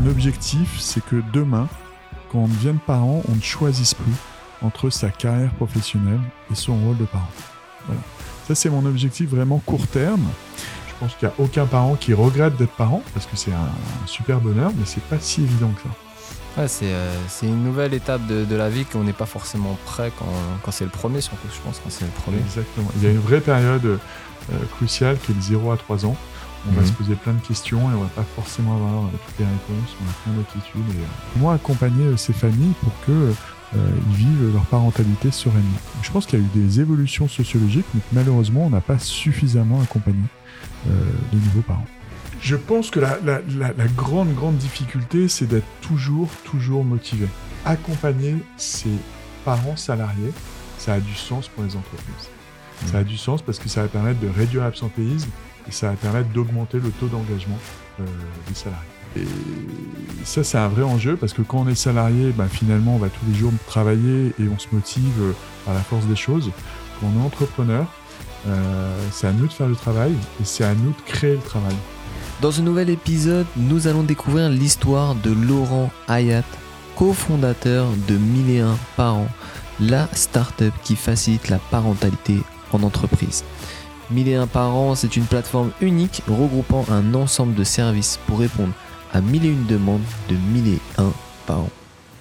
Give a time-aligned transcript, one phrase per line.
[0.00, 1.68] mon objectif, c'est que demain,
[2.30, 4.14] quand on devienne parent, on ne choisisse plus
[4.62, 7.30] entre sa carrière professionnelle et son rôle de parent.
[7.86, 8.00] Voilà.
[8.46, 10.26] Ça, c'est mon objectif vraiment court terme.
[10.88, 13.56] Je pense qu'il n'y a aucun parent qui regrette d'être parent parce que c'est un,
[13.56, 16.60] un super bonheur, mais c'est pas si évident que ça.
[16.60, 19.78] Ouais, c'est euh, c'est une nouvelle étape de, de la vie qu'on n'est pas forcément
[19.86, 20.26] prêt quand,
[20.62, 22.38] quand c'est le premier, surtout, je pense, quand c'est le premier.
[22.38, 22.88] Exactement.
[22.96, 23.98] Il y a une vraie période euh,
[24.76, 26.16] cruciale qui est de 0 à 3 ans.
[26.68, 26.86] On va Mhm.
[26.88, 29.96] se poser plein de questions et on va pas forcément avoir euh, toutes les réponses.
[30.04, 30.94] On a plein d'inquiétudes.
[30.94, 35.78] Et, euh, Comment accompagner euh, ces familles pour que euh, ils vivent leur parentalité sereinement
[36.02, 38.98] Je pense qu'il y a eu des évolutions sociologiques, mais que malheureusement, on n'a pas
[38.98, 40.18] suffisamment accompagné
[40.88, 40.90] euh,
[41.32, 41.86] les nouveaux parents.
[42.42, 47.26] Je pense que la, la- la- la grande, grande difficulté, c'est d'être toujours, toujours motivé.
[47.64, 48.90] Accompagner ses
[49.44, 50.32] parents salariés,
[50.78, 52.28] ça a du sens pour les entreprises.
[52.86, 55.28] Ça a du sens parce que ça va permettre de réduire l'absentéisme
[55.68, 57.58] et ça va permettre d'augmenter le taux d'engagement
[58.00, 58.04] euh,
[58.48, 58.86] des salariés.
[59.16, 59.24] Et
[60.24, 63.08] ça, c'est un vrai enjeu parce que quand on est salarié, ben, finalement, on va
[63.08, 65.32] tous les jours travailler et on se motive euh,
[65.64, 66.50] par la force des choses.
[67.00, 67.86] Quand on est entrepreneur,
[68.46, 71.42] euh, c'est à nous de faire le travail et c'est à nous de créer le
[71.42, 71.74] travail.
[72.40, 76.44] Dans ce nouvel épisode, nous allons découvrir l'histoire de Laurent Hayat,
[76.96, 79.28] cofondateur de 1001 Parents,
[79.78, 82.38] la start-up qui facilite la parentalité
[82.72, 83.44] en entreprise.
[84.10, 88.72] 1001 Parents, c'est une plateforme unique regroupant un ensemble de services pour répondre
[89.12, 91.12] à 1001 demandes de 1001
[91.46, 91.70] parents.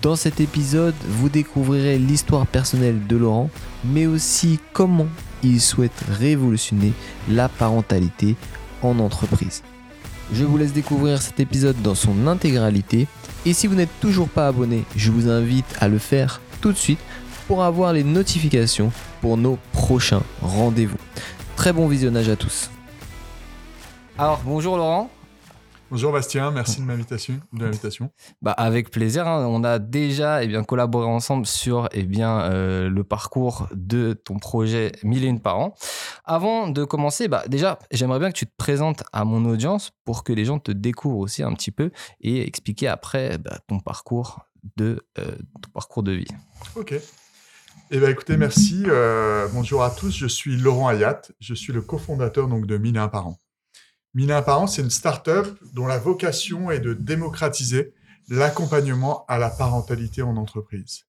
[0.02, 3.50] Dans cet épisode, vous découvrirez l'histoire personnelle de Laurent,
[3.84, 5.08] mais aussi comment
[5.44, 6.94] il souhaite révolutionner
[7.28, 8.36] la parentalité
[8.82, 9.64] en entreprise.
[10.32, 13.08] Je vous laisse découvrir cet épisode dans son intégralité.
[13.46, 16.78] Et si vous n'êtes toujours pas abonné, je vous invite à le faire tout de
[16.78, 17.00] suite
[17.48, 20.98] pour avoir les notifications pour nos prochains rendez-vous.
[21.60, 22.72] Très bon visionnage à tous.
[24.18, 25.10] Alors bonjour Laurent.
[25.92, 27.34] Bonjour Bastien, merci de l'invitation.
[27.52, 28.12] De l'invitation.
[28.42, 29.28] Bah, avec plaisir.
[29.28, 29.46] hein.
[29.46, 34.40] On a déjà eh bien, collaboré ensemble sur eh bien, euh, le parcours de ton
[34.40, 35.74] projet 1001 par an.
[36.24, 40.24] Avant de commencer, bah, déjà, j'aimerais bien que tu te présentes à mon audience pour
[40.24, 41.92] que les gens te découvrent aussi un petit peu
[42.22, 44.46] et expliquer après bah, ton parcours
[44.78, 46.28] de euh, ton parcours de vie.
[46.78, 46.94] Ok.
[47.92, 48.84] Eh bien, écoutez, merci.
[48.86, 50.16] Euh, bonjour à tous.
[50.16, 51.24] Je suis Laurent Hayat.
[51.40, 53.40] Je suis le cofondateur donc de 1001 par an.
[54.14, 57.96] 1001 par an, c'est une start-up dont la vocation est de démocratiser
[58.30, 61.06] l'accompagnement à la parentalité en entreprise.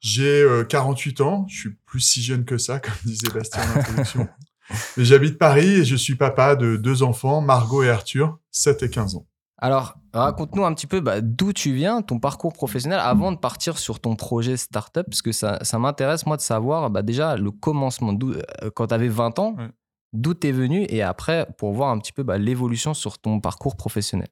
[0.00, 1.46] J'ai euh, 48 ans.
[1.48, 4.28] Je suis plus si jeune que ça, comme disait Bastien en introduction.
[4.98, 8.90] Mais j'habite Paris et je suis papa de deux enfants, Margot et Arthur, 7 et
[8.90, 9.26] 15 ans.
[9.58, 13.78] Alors, raconte-nous un petit peu bah, d'où tu viens, ton parcours professionnel, avant de partir
[13.78, 17.50] sur ton projet startup, parce que ça, ça m'intéresse, moi, de savoir bah, déjà le
[17.50, 19.70] commencement, euh, quand tu avais 20 ans, Ouais.
[20.12, 23.40] d'où tu es venu, et après, pour voir un petit peu bah, l'évolution sur ton
[23.40, 24.28] parcours professionnel.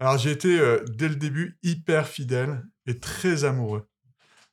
[0.00, 3.86] Alors j'ai été euh, dès le début hyper fidèle et très amoureux,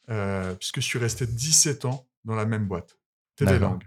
[0.10, 2.98] euh, puisque je suis resté 17 ans dans la même boîte,
[3.38, 3.84] Télélangue.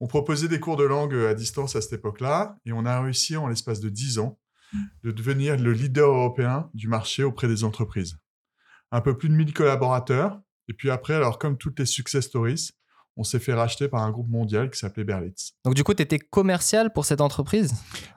[0.00, 3.36] On proposait des cours de langue à distance à cette époque-là, et on a réussi
[3.36, 4.38] en l'espace de 10 ans
[5.02, 8.18] de devenir le leader européen du marché auprès des entreprises.
[8.92, 12.70] Un peu plus de 1000 collaborateurs, et puis après, alors comme toutes les success stories,
[13.16, 15.52] on s'est fait racheter par un groupe mondial qui s'appelait Berlitz.
[15.64, 17.72] Donc, du coup, tu étais commercial pour cette entreprise?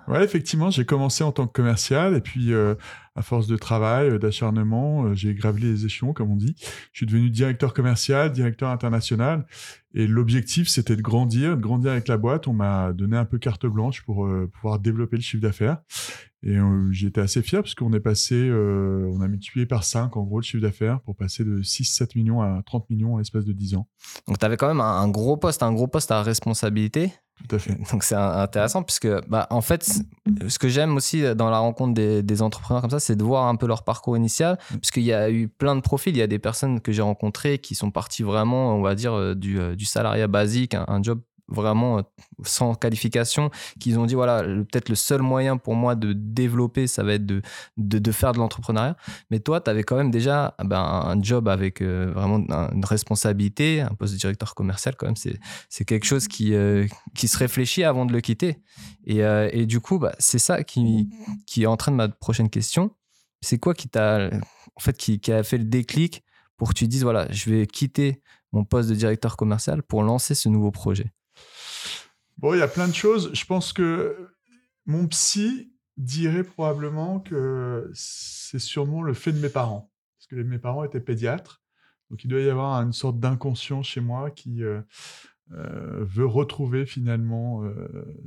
[0.08, 2.74] Ouais, effectivement, j'ai commencé en tant que commercial et puis euh,
[3.18, 6.56] à force de travail, euh, d'acharnement, euh, j'ai gravi les échelons, comme on dit.
[6.94, 9.46] Je suis devenu directeur commercial, directeur international
[9.94, 12.48] et l'objectif c'était de grandir, de grandir avec la boîte.
[12.48, 15.80] On m'a donné un peu carte blanche pour euh, pouvoir développer le chiffre d'affaires
[16.48, 20.16] et euh, j'étais assez fier parce qu'on est passé, euh, on a multiplié par 5
[20.16, 23.44] en gros le chiffre d'affaires pour passer de 6-7 millions à 30 millions en l'espace
[23.44, 23.90] de 10 ans.
[24.28, 27.12] Donc, tu avais quand même un, un gros poste, un gros poste à responsabilité.
[27.50, 27.76] Tout à fait.
[27.92, 30.02] Donc, c'est intéressant, puisque, bah, en fait,
[30.48, 33.48] ce que j'aime aussi dans la rencontre des, des entrepreneurs comme ça, c'est de voir
[33.48, 36.16] un peu leur parcours initial, puisqu'il y a eu plein de profils.
[36.16, 39.14] Il y a des personnes que j'ai rencontrées qui sont parties vraiment, on va dire,
[39.14, 42.02] euh, du, euh, du salariat basique, un, un job vraiment euh,
[42.44, 43.50] sans qualification,
[43.80, 47.26] qu'ils ont dit, voilà, peut-être le seul moyen pour moi de développer, ça va être
[47.26, 47.42] de,
[47.78, 48.98] de, faire de l'entrepreneuriat.
[49.32, 52.72] Mais toi, tu avais quand même déjà ah ben, un job avec euh, vraiment un-
[52.74, 55.16] une responsabilité, un poste de directeur commercial, quand même,
[55.70, 56.86] c'est quelque chose qui, euh,
[57.16, 58.62] qui se réfléchit avant de le quitter.
[59.06, 61.10] Et, et du coup, bah, c'est ça qui,
[61.46, 62.92] qui entraîne ma prochaine question.
[63.42, 64.30] C'est quoi qui t'a,
[64.76, 66.24] en fait, qui a fait le déclic
[66.58, 68.22] pour que tu dises, voilà, je vais quitter
[68.52, 71.14] mon poste de directeur commercial pour lancer ce nouveau projet?
[72.38, 73.32] Bon, il y a plein de choses.
[73.34, 74.30] Je pense que
[74.86, 79.92] mon psy dirait probablement que c'est sûrement le fait de mes parents.
[80.18, 81.64] Parce que mes parents étaient pédiatres.
[82.10, 84.82] Donc il doit y avoir une sorte d'inconscient chez moi qui euh,
[85.52, 87.74] euh, veut retrouver finalement euh,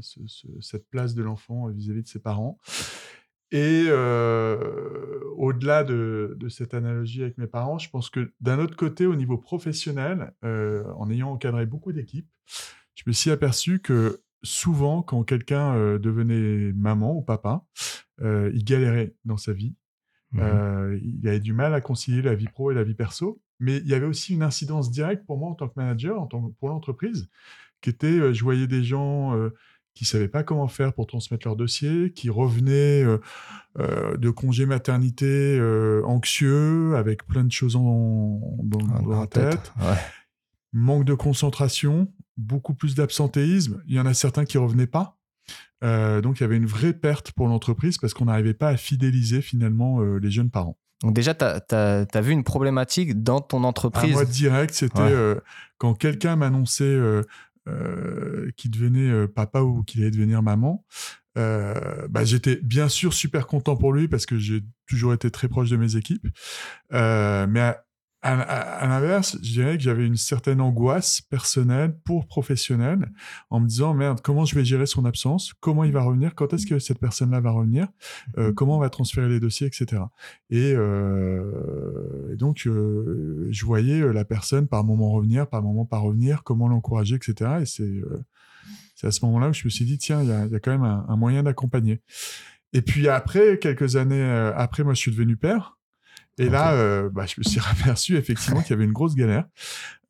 [0.01, 2.59] ce- ce- cette place de l'enfant vis-à-vis de ses parents.
[3.53, 3.87] Et
[5.37, 9.39] au-delà de, cette analogie avec mes parents, je pense que d'un autre côté, au niveau
[9.39, 12.29] professionnel, en ayant encadré beaucoup d'équipes,
[12.95, 17.65] je me suis aperçu que souvent, quand quelqu'un euh, devenait maman ou papa,
[18.21, 19.75] euh, il galérait dans sa vie.
[20.33, 20.41] Mmh
[21.03, 23.43] il avait du mal à concilier la vie pro et la vie perso.
[23.59, 26.27] Mais il y avait aussi une incidence directe pour moi en tant que manager, en
[26.27, 27.29] tant, pour l'entreprise,
[27.81, 29.35] qui était, je voyais des gens
[29.95, 33.19] qui savaient pas comment faire pour transmettre leur dossier, qui revenaient euh,
[33.79, 39.73] euh, de congé maternité euh, anxieux, avec plein de choses en, dans, la tête.
[40.73, 43.83] Manque de concentration, beaucoup plus d'absentéisme.
[43.87, 45.19] Il y en a certains qui revenaient pas.
[45.83, 49.43] donc il y avait une vraie perte pour l'entreprise parce qu'on n'arrivait pas à fidéliser
[49.43, 50.79] finalement les jeunes parents.
[51.03, 51.45] Donc déjà, tu
[51.75, 54.13] as, vu une problématique dans ton entreprise.
[54.13, 55.37] moi, direct, c'était
[55.79, 57.25] quand quelqu'un m'annonçait
[57.69, 60.83] euh, qui devenait euh, papa ou qui allait devenir maman,
[61.37, 65.47] euh, bah, j'étais bien sûr super content pour lui parce que j'ai toujours été très
[65.47, 66.27] proche de mes équipes.
[66.91, 67.85] mais à,
[68.23, 73.11] l'inverse, je dirais que j'avais une certaine angoisse personnelle pour professionnel
[73.49, 75.55] en me disant merde, comment je vais gérer son absence?
[75.61, 76.35] Comment il va revenir?
[76.35, 77.89] Quand est-ce que cette personne-là va revenir?
[78.37, 80.03] Euh, Comment on va transférer les dossiers, etc.
[80.53, 86.43] Euh, et, donc, euh, je voyais la personne par moment revenir, par moment pas revenir,
[86.43, 87.51] comment l'encourager, etc.
[87.63, 88.03] Et c'est
[88.95, 90.61] c'est à ce moment-là que je me suis dit tiens, il y a, y a,
[90.61, 92.03] quand même un, un moyen d'accompagner.
[92.75, 94.23] Et puis après, quelques années
[94.55, 95.80] après, moi, je suis devenu père.
[96.41, 99.45] Et là, euh, bah, je me suis aperçu effectivement qu'il y avait une grosse galère.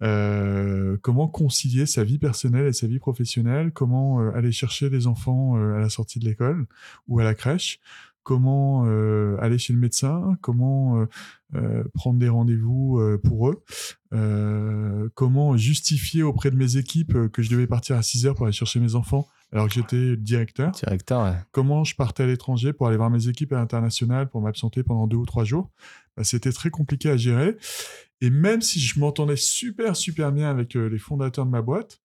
[0.03, 3.73] Euh, comment concilier sa vie personnelle et sa vie professionnelle?
[3.73, 6.67] Comment euh, aller chercher les enfants à la sortie de l'école
[7.09, 7.81] ou à la crèche?
[8.23, 8.85] Comment
[9.41, 10.37] aller chez le médecin?
[10.41, 11.05] Comment
[11.95, 13.65] prendre des rendez-vous pour eux?
[15.15, 18.53] Comment justifier auprès de mes équipes que je devais partir à 6 heures pour aller
[18.53, 20.71] chercher mes enfants alors que j'étais directeur?
[20.73, 21.39] Directeur, ouais.
[21.51, 25.09] Comment je partais à l'étranger pour aller voir mes équipes à l'international pour m'absenter pendant
[25.09, 25.71] deux ou trois jours?
[26.23, 27.57] C'était très compliqué à gérer.
[28.21, 32.01] Et même si je m'entendais super, super bien avec euh, les fondateurs de ma boîte,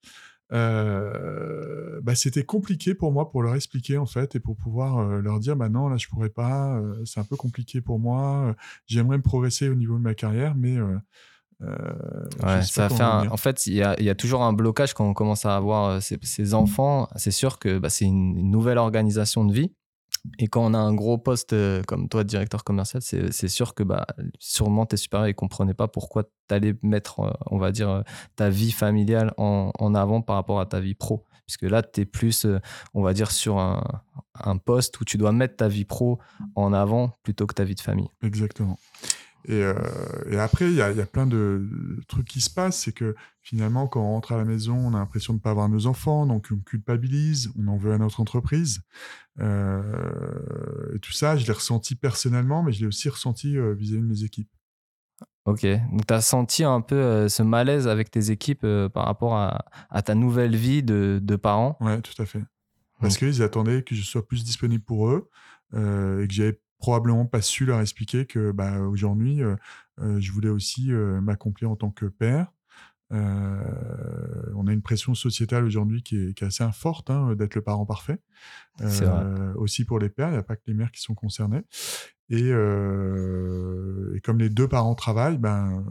[0.54, 5.20] euh, bah, c'était compliqué pour moi pour leur expliquer en fait et pour pouvoir euh,
[5.20, 9.18] leur dire bah non là je pourrais pas c'est un peu compliqué pour moi j'aimerais
[9.18, 10.78] me progresser au niveau de ma carrière mais
[12.62, 15.46] ça fait en fait, il y a, y a, toujours un blocage quand on commence
[15.46, 17.08] à avoir ces, euh, enfants.
[17.16, 19.74] C'est sûr que bah, c'est une, nouvelle organisation de vie.
[20.40, 23.84] Et quand on a un gros poste euh, comme toi, directeur commercial, c'est sûr que
[23.84, 24.08] bah,
[24.40, 28.04] sûrement tes supérieurs ne comprenaient pas pourquoi tu allais mettre, on va dire,
[28.36, 31.26] ta vie familiale en, en, avant par rapport à ta vie pro.
[31.46, 32.48] Puisque là, tu es plus,
[32.96, 33.84] on va dire, sur un,
[34.34, 36.20] un poste où tu dois mettre ta vie pro
[36.56, 38.10] en avant plutôt que ta vie de famille.
[38.24, 38.80] Exactement.
[39.50, 39.76] Euh,
[40.30, 41.68] et, après, il y a, plein de
[42.08, 42.80] trucs qui se passent.
[42.80, 45.52] C'est que finalement, quand on rentre à la maison, on a l'impression de ne pas
[45.52, 48.82] avoir nos enfants, donc on culpabilise, on en veut à notre entreprise.
[49.40, 54.02] Euh, et tout ça, je l'ai ressenti personnellement, mais je l'ai aussi ressenti euh, vis-à-vis
[54.02, 54.50] de mes équipes.
[55.46, 60.02] Ok, donc tu as senti un peu ce malaise avec tes équipes par rapport à,
[60.04, 62.42] ta nouvelle vie de, de parent Ouais, tout à fait.
[63.00, 65.30] Parce qu'ils attendaient que je sois plus disponible pour eux
[65.74, 69.56] et que j'avais probablement pas su leur expliquer que bah, aujourd'hui, euh,
[70.00, 72.52] euh, je voulais aussi euh, m'accomplir en tant que père.
[73.12, 78.20] on a une pression sociétale aujourd'hui qui est, assez forte hein, d'être le parent parfait.
[79.56, 81.64] Aussi pour les pères, il n'y a pas que les mères qui sont concernées.
[82.30, 82.52] Et,
[84.24, 85.86] comme les deux parents travaillent, ben,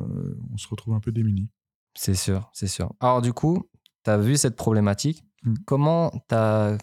[0.52, 1.48] on se retrouve un peu démunis.
[1.96, 2.92] C'est sûr, c'est sûr.
[2.98, 3.70] Alors du coup,
[4.04, 5.24] tu as vu cette problématique.
[5.44, 5.54] Mmh.
[5.64, 6.76] Comment tu as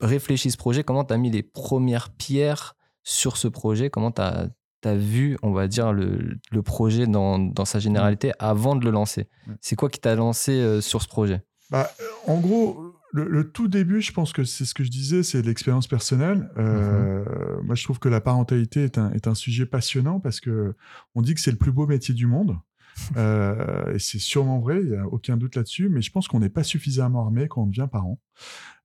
[0.00, 0.84] réfléchi ce projet?
[0.84, 2.76] Comment tu as mis les premières pierres
[3.08, 8.32] sur ce projet Comment tu as, vu, on va dire, le, projet dans, sa généralité
[8.38, 9.28] avant de le lancer
[9.60, 11.42] C'est quoi qui t'a lancé euh, sur ce projet?
[11.70, 15.22] Bah, euh, En gros, le, tout début, je pense que c'est ce que je disais,
[15.22, 16.50] c'est l'expérience personnelle.
[16.58, 17.66] Euh, mhm.
[17.66, 20.74] Moi, je trouve que la parentalité est un, est un sujet passionnant parce que
[21.14, 22.58] on dit que c'est le plus beau métier du monde.
[23.16, 26.48] et c'est sûrement vrai, il n'y a aucun doute là-dessus, mais je pense qu'on n'est
[26.48, 28.18] pas suffisamment armé quand on devient parent.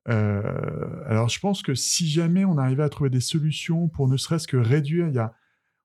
[0.09, 4.17] Euh, alors, je pense que si jamais on arrivait à trouver des solutions pour ne
[4.17, 5.33] serait-ce que réduire, il y a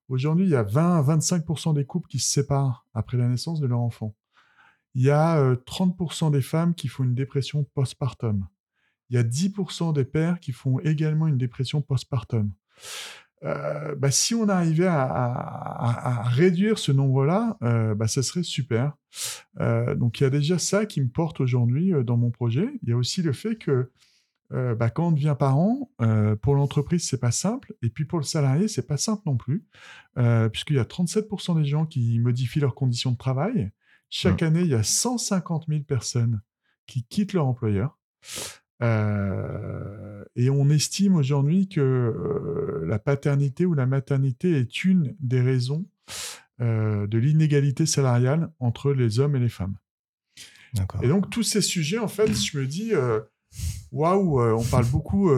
[0.09, 3.59] aujourd'hui il y a 20 à 25% des couples qui se séparent après la naissance
[3.59, 4.15] de leur enfant.
[4.95, 8.47] Il y a 30% euh, des femmes qui font une dépression postpartum.
[9.09, 12.51] Il y a 10% des pères qui font également une dépression postpartum.
[13.43, 18.93] Euh, bah, si on arrivait à, réduire ce nombre-là, euh, bah, ça serait super.
[19.59, 22.69] Euh, donc il y a déjà ça qui me porte aujourd'hui dans mon projet.
[22.83, 23.91] Il y a aussi le fait que
[24.51, 27.73] euh, bah, quand on devient parent, euh, pour l'entreprise, c'est pas simple.
[27.81, 29.65] Et puis pour le salarié, c'est pas simple non plus.
[30.17, 33.71] Euh, puisqu'il y a 37% des gens qui modifient leurs conditions de travail.
[34.09, 36.41] Chaque année, il y a 150 000 personnes
[36.87, 37.99] qui quittent leur employeur.
[38.81, 45.85] et on estime aujourd'hui que la paternité ou la maternité est une des raisons
[46.59, 49.77] de l'inégalité salariale entre les hommes et les femmes.
[51.03, 52.93] Et donc tous ces sujets, en fait, je me dis,
[53.91, 55.31] waouh, on parle beaucoup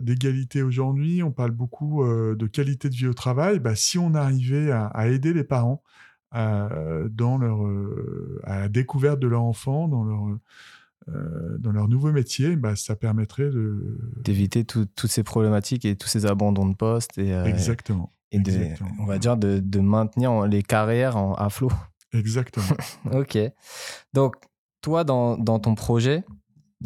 [0.00, 3.58] d'égalité aujourd'hui, on parle beaucoup de qualité de vie au travail.
[3.58, 5.82] Bah, si on arrivait à aider les parents
[6.30, 6.68] à,
[7.10, 10.38] dans leur, euh, à la découverte de leur enfant, dans leur,
[11.08, 13.98] euh, dans leur nouveau métier, bah, ça permettrait de...
[14.22, 17.18] d'éviter toutes ces problématiques et tous ces abandons de poste.
[17.18, 18.12] Et, euh, Exactement.
[18.32, 18.52] Et de,
[19.00, 21.72] on va dire de, de maintenir les carrières en, à flot.
[22.12, 22.76] Exactement.
[23.12, 23.38] ok.
[24.12, 24.36] Donc,
[24.82, 26.24] toi, dans, dans ton projet,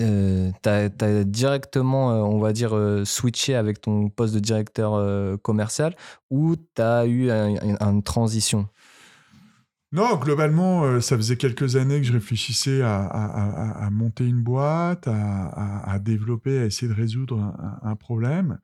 [0.00, 5.94] euh, tu as, directement, on va dire, switché avec ton poste de directeur commercial
[6.30, 8.68] ou tu as eu une transition?
[9.94, 15.98] Non, globalement, euh, ça faisait quelques années que je réfléchissais à, monter une boîte, à,
[16.00, 18.58] développer, à essayer de résoudre un, problème.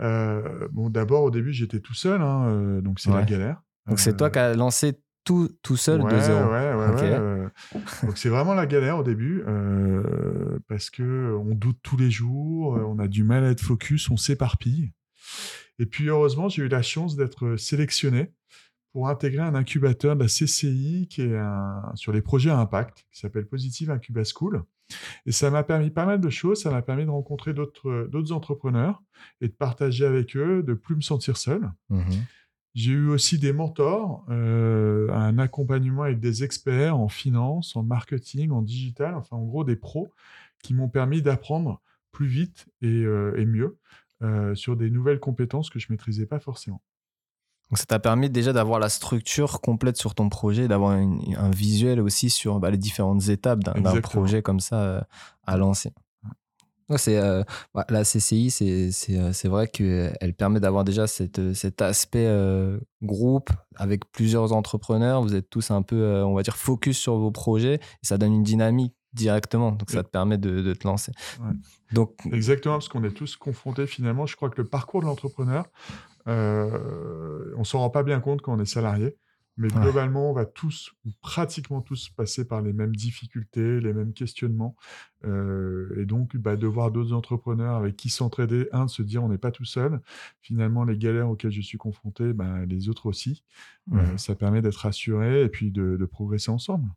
[0.00, 3.62] Euh, bon, d'abord, au début, j'étais tout seul, hein, euh, donc c'est la galère.
[3.86, 6.50] Donc c'est toi qui as lancé tout, tout seul de zéro.
[6.50, 7.48] Ouais, ouais, ouais.
[8.02, 9.42] donc c'est vraiment la galère au début,
[10.68, 14.16] parce que on doute tous les jours, on a du mal à être focus, on
[14.16, 14.92] s'éparpille.
[15.78, 18.32] Et puis heureusement, j'ai eu la chance d'être sélectionné
[18.92, 21.36] pour intégrer un incubateur de la CCI qui est
[21.94, 24.62] sur les projets à impact, qui s'appelle Positive Incuba School.
[25.26, 26.62] Et ça m'a permis pas mal de choses.
[26.62, 29.02] Ça m'a permis de rencontrer d'autres, d'autres entrepreneurs
[29.40, 31.70] et de partager avec eux, de plus me sentir seul.
[31.90, 32.02] Mmh
[32.74, 38.50] J'ai eu aussi des mentors, euh, un accompagnement avec des experts en finance, en marketing,
[38.50, 40.10] en digital, enfin en gros des pros
[40.60, 43.78] qui m'ont permis d'apprendre plus vite et, euh, mieux
[44.22, 46.82] euh, sur des nouvelles compétences que je maîtrisais pas forcément.
[47.70, 52.00] Donc ça t'a permis déjà d'avoir la structure complète sur ton projet, d'avoir un visuel
[52.00, 55.06] aussi sur bah, les différentes étapes d'un projet comme ça
[55.44, 55.92] à lancer.
[56.96, 57.42] C'est euh,
[57.74, 62.28] bah, la CCI, c'est euh, vrai qu'elle permet d'avoir déjà cette, cet aspect
[63.02, 65.22] groupe avec plusieurs entrepreneurs.
[65.22, 68.32] Vous êtes tous un peu, on va dire, focus sur vos projets et ça donne
[68.32, 69.72] une dynamique directement.
[69.72, 71.12] Donc, ça te permet de, te lancer.
[71.92, 74.26] Donc, Exactement, parce qu'on est tous confrontés finalement.
[74.26, 75.66] Je crois que le parcours de l'entrepreneur,
[76.26, 79.16] euh, on s'en rend pas bien compte quand on est salarié.
[79.56, 84.12] Mais globalement, on va tous, ou pratiquement tous, passer par les mêmes difficultés, les mêmes
[84.12, 84.74] questionnements.
[85.24, 89.22] Euh, et donc, bah, de voir d'autres entrepreneurs avec qui s'entraider, un, de se dire
[89.22, 90.00] on n'est pas tout seul.
[90.40, 93.44] Finalement, les galères auxquelles je suis confronté, bah, les autres aussi.
[93.92, 96.88] Euh, ça permet d'être rassuré et puis de progresser ensemble.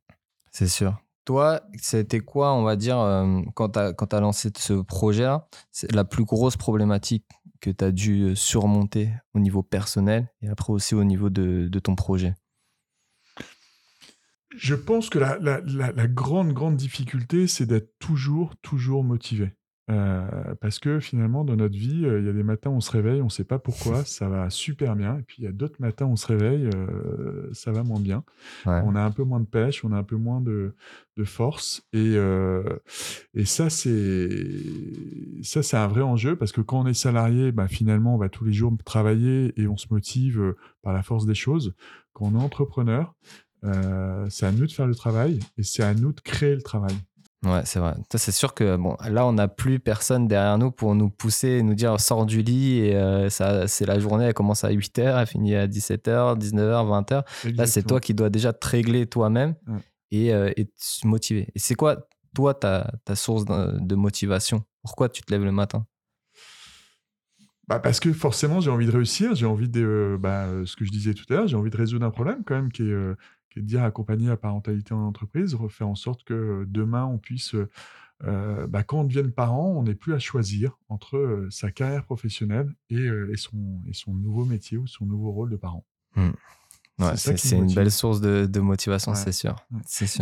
[0.51, 0.97] C'est sûr.
[1.27, 3.79] Toi, c'était quoi, on va dire, euh, quand tu
[4.15, 5.49] as, lancé ce projet-là,
[5.91, 7.25] la plus grosse problématique
[7.59, 11.95] que tu as dû surmonter au niveau personnel et après aussi au niveau de, ton
[11.95, 12.33] projet?
[14.57, 19.53] Je pense que la, la grande, grande difficulté, c'est d'être toujours, toujours motivé.
[19.89, 22.81] Euh, parce que finalement, dans notre vie, euh, il y a des matins où on
[22.81, 25.17] se réveille, on ne sait pas pourquoi, ça va super bien.
[25.17, 28.01] Et puis il y a d'autres matins où on se réveille, euh, ça va moins
[28.01, 28.23] bien.
[28.65, 30.75] On a un peu moins de pêche, on a un peu moins de,
[31.15, 31.87] de force.
[31.93, 32.15] Et,
[33.33, 34.29] et ça, c'est
[35.41, 38.29] ça, c'est un vrai enjeu parce que quand on est salarié, bah, finalement, on va
[38.29, 41.73] tous les jours travailler et on se motive par la force des choses.
[42.13, 43.13] Quand on est entrepreneur,
[43.63, 46.95] c'est à nous de faire le travail et c'est à nous de créer le travail.
[47.45, 47.93] Ouais, c'est vrai.
[48.15, 51.63] C'est sûr que bon, là, on n'a plus personne derrière nous pour nous pousser et
[51.63, 55.19] nous dire sors du lit et euh, ça, c'est la journée, elle commence à 8h,
[55.19, 57.55] elle finit à 17h, 19h, 20h.
[57.55, 59.55] Là, c'est toi qui dois déjà te régler toi-même
[60.09, 61.47] et, euh, et, te motiver.
[61.53, 64.63] Et c'est quoi, toi, ta, ta source de, motivation?
[64.81, 65.85] Pourquoi tu te lèves le matin?
[67.67, 70.89] Bah parce que forcément, j'ai envie de réussir, j'ai envie de, bah, ce que je
[70.89, 73.15] disais tout à l'heure, j'ai envie de résoudre un problème quand même qui est, euh,
[73.61, 77.55] de dire accompagner la parentalité en entreprise, refaire en sorte que demain on puisse,
[78.23, 83.09] bah, quand on devienne parent, on n'ait plus à choisir entre sa carrière professionnelle et,
[83.35, 85.85] son, et son nouveau métier ou son nouveau rôle de parent.
[86.15, 86.29] Mmh.
[87.15, 89.55] C'est une belle source de, motivation, c'est sûr.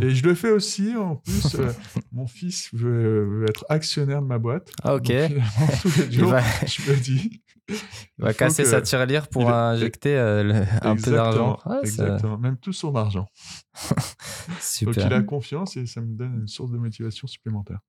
[0.01, 1.57] Et je le fais aussi, en plus,
[2.11, 4.71] mon fils veut, être actionnaire de ma boîte.
[4.83, 5.11] Ah, ok.
[5.81, 7.75] tous les jours, je me dis, il
[8.19, 11.59] va casser sa tirelire pour injecter euh, un peu d'argent.
[11.81, 13.27] exactement, même tout son argent.
[14.59, 14.93] Super.
[14.93, 17.79] Donc il a confiance et ça me donne une source de motivation supplémentaire.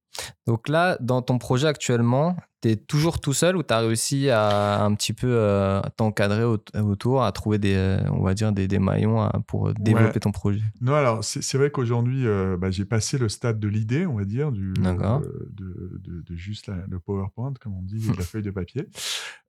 [0.46, 4.30] Donc là, dans ton projet actuellement, tu es toujours tout seul ou tu as réussi
[4.30, 8.78] à un petit peu euh, t'encadrer autour, à trouver des, euh, on va dire des,
[8.78, 10.62] maillons hein, pour développer ton projet?
[10.80, 14.24] Non, alors c'est vrai qu'aujourd'hui, euh, bah, j'ai passé le stade de l'idée, on va
[14.24, 18.88] dire, du, de, de, juste le PowerPoint, comme on dit, de la feuille de papier.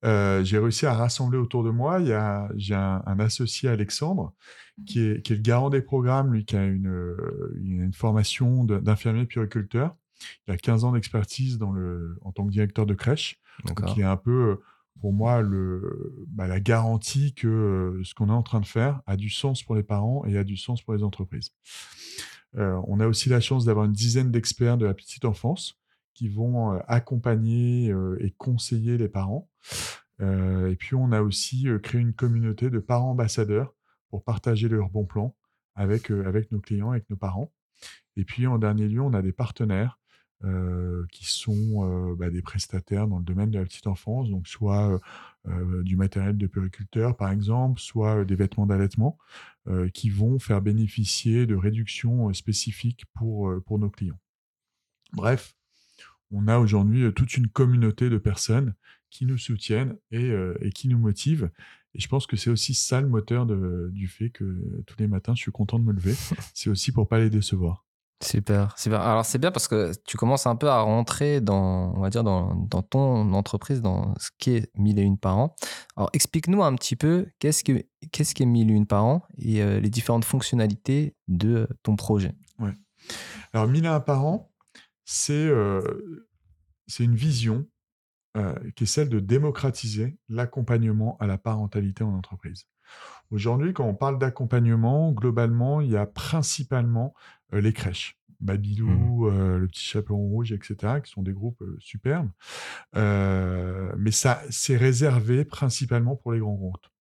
[0.04, 2.04] j'ai réussi à rassembler autour de moi.
[2.56, 4.34] J'ai un, un, associé, Alexandre,
[4.86, 7.16] qui est, qui est, le garant des programmes, lui qui a une,
[7.62, 9.96] une formation d'infirmier puriculteur
[10.48, 13.40] il a 15 ans d'expertise dans le, en tant que directeur de crèche.
[13.66, 14.60] Donc, il est un peu,
[15.00, 19.02] pour moi, le, bah, la garantie que euh, ce qu'on est en train de faire
[19.08, 21.52] a du sens pour les parents et a du sens pour les entreprises.
[22.58, 25.80] Euh, on a aussi la chance d'avoir une dizaine d'experts de la petite enfance
[26.14, 29.50] qui vont euh, accompagner euh, et conseiller les parents.
[30.22, 33.74] Euh, et puis, on a aussi euh, créé une communauté de parents ambassadeurs
[34.10, 35.36] pour partager leurs bons plans
[35.76, 37.54] avec, euh, avec nos clients, avec nos parents.
[38.16, 40.00] Et puis, en dernier lieu, on a des partenaires
[40.44, 44.48] euh, qui sont euh, bah, des prestataires dans le domaine de la petite enfance, donc
[44.48, 45.02] soit
[45.48, 49.18] euh, du matériel de puriculteur, par exemple, soit des vêtements d'allaitement,
[49.94, 54.18] qui vont faire bénéficier de réductions spécifiques pour, pour nos clients.
[55.12, 55.56] Bref,
[56.32, 58.76] on a aujourd'hui toute une communauté de personnes
[59.10, 61.50] qui nous soutiennent et, et qui nous motivent.
[61.94, 65.08] Et je pense que c'est aussi ça le moteur de- du fait que tous les
[65.08, 66.14] matins, je suis content de me lever.
[66.54, 67.87] C'est aussi pour pas les décevoir.
[68.24, 69.02] Super, super.
[69.02, 72.24] Alors c'est bien parce que tu commences un peu à rentrer dans, on va dire,
[72.24, 75.56] dans, ton entreprise, dans ce qui est 1001 par an.
[75.96, 79.80] Alors explique-nous un petit peu qu'est-ce que qu'est-ce qui est 1001 par an et euh,
[79.80, 82.34] les différentes fonctionnalités de ton projet.
[83.54, 84.52] Alors, 1001 par an,
[85.06, 86.26] c'est euh,
[86.88, 87.66] c'est une vision
[88.36, 92.68] euh, qui est celle de démocratiser l'accompagnement à la parentalité en entreprise.
[93.32, 97.14] Aujourd'hui, quand on parle d'accompagnement, globalement, il y a principalement
[97.54, 98.18] euh, les crèches.
[98.40, 102.30] Babylou, euh, le petit chaperon rouge, etc., qui sont des groupes euh, superbes.
[102.96, 106.92] Euh, mais ça, c'est réservé principalement pour les grands comptes.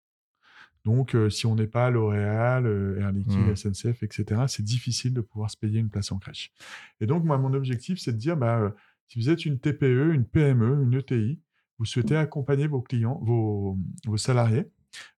[0.85, 2.67] Donc, si on n'est pas L'Oréal,
[3.01, 3.57] Air Liquide, Mhm.
[3.57, 6.53] SNCF, etc., c'est difficile de pouvoir se payer une place en crèche.
[7.01, 8.73] Et donc, moi, mon objectif, c'est de dire, bah,
[9.09, 11.41] si vous êtes une TPE, une PME, une ETI,
[11.79, 13.77] vous souhaitez accompagner vos clients, vos,
[14.07, 14.71] vos salariés,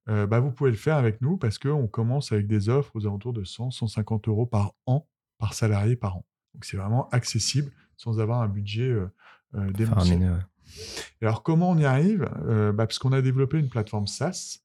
[0.08, 3.06] euh, bah, vous pouvez le faire avec nous parce qu'on commence avec des offres aux
[3.06, 5.08] alentours de 100, 150 euros par an,
[5.38, 6.26] par salarié par an.
[6.54, 9.08] Donc, c'est vraiment accessible sans avoir un budget euh,
[9.54, 10.44] euh, démentiel.
[11.20, 12.28] Et alors, comment on y arrive
[12.75, 14.58] bah, Parce qu'on a développé une plateforme SaaS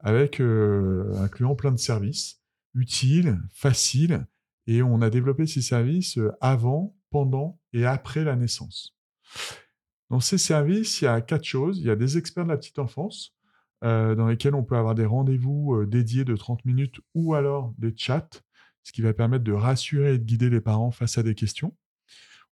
[0.00, 2.42] avec incluant plein de services
[2.74, 4.26] utiles, faciles,
[4.66, 8.96] et on a développé ces services avant, pendant et après la naissance.
[10.10, 11.78] Dans ces services, il y a quatre choses.
[11.78, 13.33] Il y a des experts de la petite enfance,
[13.84, 17.74] euh, dans lesquels on peut avoir des rendez-vous euh, dédiés de 30 minutes ou alors
[17.78, 18.28] des chats,
[18.82, 21.76] ce qui va permettre de rassurer et de guider les parents face à des questions.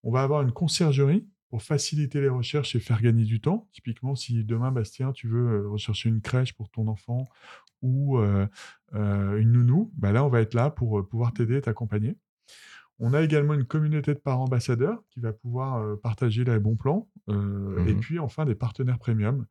[0.03, 3.69] On va avoir une conciergerie pour faciliter les recherches et faire gagner du temps.
[3.73, 7.29] Typiquement, si demain, Bastien, tu veux euh, rechercher une crèche pour ton enfant
[7.83, 8.47] ou euh,
[8.93, 12.17] une nounou, bah là, on va être là pour pouvoir t'aider et t'accompagner.
[12.99, 17.09] On a également une communauté de parents ambassadeurs qui va pouvoir partager les bons plans.
[17.29, 18.01] Et Mhm.
[18.01, 19.47] puis, enfin, des partenaires premium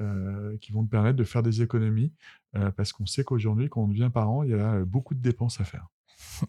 [0.00, 2.12] euh, qui vont te permettre de faire des économies
[2.56, 5.20] euh, parce qu'on sait qu'aujourd'hui, quand on devient parent, il y a euh, beaucoup de
[5.20, 5.86] dépenses à faire.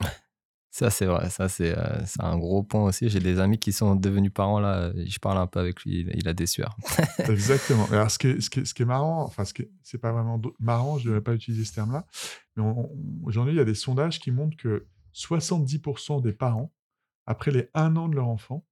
[0.76, 3.08] Ça c'est vrai, ça c'est euh, un gros point aussi.
[3.08, 4.92] J'ai des amis qui sont devenus parents là.
[5.06, 6.76] Je parle un peu avec lui, il- a des sueurs.
[7.30, 7.86] Exactement.
[7.92, 9.72] Alors, ce qui est, ce qui est, ce qui est marrant, enfin, ce qui est-
[9.84, 12.08] c'est pas vraiment marrant, je ne devrais pas utiliser ce terme-là,
[12.56, 12.64] mais
[13.24, 16.72] aujourd'hui, il y a des sondages qui montrent que 70% des parents,
[17.28, 18.66] après les un an de leur enfant,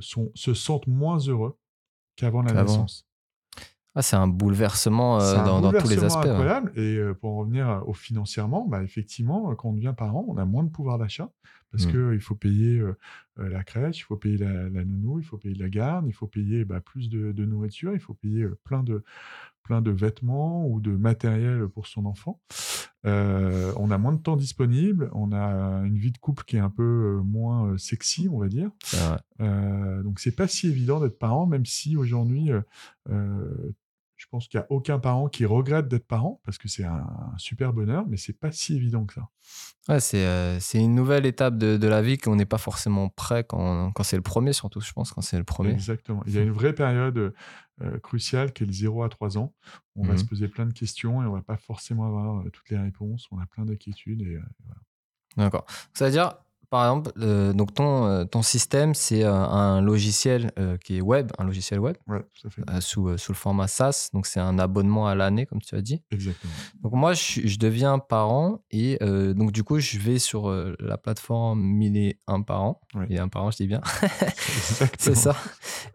[0.00, 1.56] sont, se sentent moins heureux
[2.16, 3.06] qu'avant la naissance.
[3.94, 6.24] Ah, c'est un bouleversement euh, un dans, dans tous les aspects.
[6.24, 6.30] ouais.
[6.30, 6.72] incroyable.
[6.76, 10.36] Et euh, pour en revenir euh, au financièrement, bah, effectivement, quand on devient parent, on
[10.38, 11.30] a moins de pouvoir d'achat
[11.70, 11.90] parce Mm.
[12.10, 12.94] qu'il faut payer euh,
[13.38, 16.26] la crèche, il faut payer la, la nounou, il faut payer la garde, il faut
[16.26, 19.02] payer bah, plus de, de nourriture, il faut payer plein, de,
[19.62, 22.40] plein de vêtements ou de matériel pour son enfant.
[23.06, 26.60] Euh, on a moins de temps disponible, on a une vie de couple qui est
[26.60, 28.70] un peu moins sexy, on va dire.
[28.84, 29.16] C'est vrai.
[29.40, 32.50] Euh, donc c'est pas si évident d'être parent, même si aujourd'hui,
[33.10, 33.72] euh,
[34.22, 37.04] je pense qu'il n'y a aucun parent qui regrette d'être parent parce que c'est un,
[37.34, 39.28] un super bonheur, mais c'est pas si évident que ça.
[39.88, 43.08] Ouais, c'est euh, c'est une nouvelle étape de, de la vie qu'on n'est pas forcément
[43.08, 45.72] prêt quand, quand c'est le premier, surtout, je pense, quand c'est le premier.
[45.72, 46.22] Exactement.
[46.26, 47.34] Il y a une vraie période
[47.82, 49.52] euh, cruciale qui est le 0 à 3 ans.
[49.96, 50.18] On va Mhm.
[50.18, 53.26] se poser plein de questions et on va pas forcément avoir euh, toutes les réponses.
[53.32, 54.42] On a plein d'inquiétudes et euh,
[55.36, 55.64] D'accord.
[55.94, 56.34] Ça veut dire,
[56.72, 61.02] par exemple, euh, donc ton, euh, ton système, c'est euh, un logiciel euh, qui est
[61.02, 62.62] web, un logiciel web, ouais, tout à fait.
[62.70, 64.08] euh, sous, euh, sous le format SaaS.
[64.14, 66.02] Donc, c'est un abonnement à l'année, comme tu as dit.
[66.10, 66.50] Exactement.
[66.82, 68.98] Donc, moi, je, je deviens parent et
[69.34, 72.80] donc, du coup, je vais sur la plateforme 1001 par an.
[72.94, 73.06] Ouais.
[73.06, 73.82] 1001 par an, je dis bien.
[74.98, 75.36] C'est ça.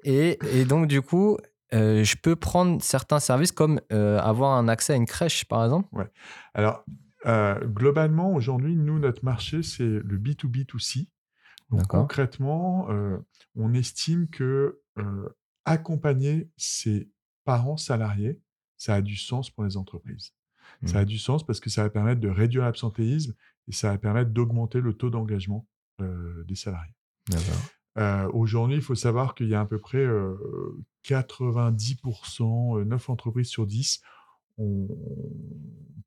[0.04, 1.40] Et, et donc, du coup,
[1.72, 5.88] je peux prendre certains services comme avoir un accès à une crèche, par exemple.
[6.54, 6.84] Alors,
[7.28, 11.10] euh, globalement, aujourd'hui, nous, notre marché, c'est le B2B2C.
[11.70, 13.18] Donc, concrètement, euh,
[13.56, 15.30] on estime que euh,
[15.66, 17.10] accompagner ses
[17.44, 18.40] parents salariés,
[18.78, 20.34] ça a du sens pour les entreprises.
[20.86, 21.02] Ça Mhm.
[21.02, 23.34] a du sens parce que ça va permettre de réduire l'absentéisme
[23.68, 25.68] et ça va permettre d'augmenter le taux d'engagement
[26.00, 26.94] des salariés.
[28.34, 30.06] Aujourd'hui, il faut savoir qu'il y a à peu près
[31.04, 34.02] 90%, 9 entreprises sur 10
[34.58, 34.88] on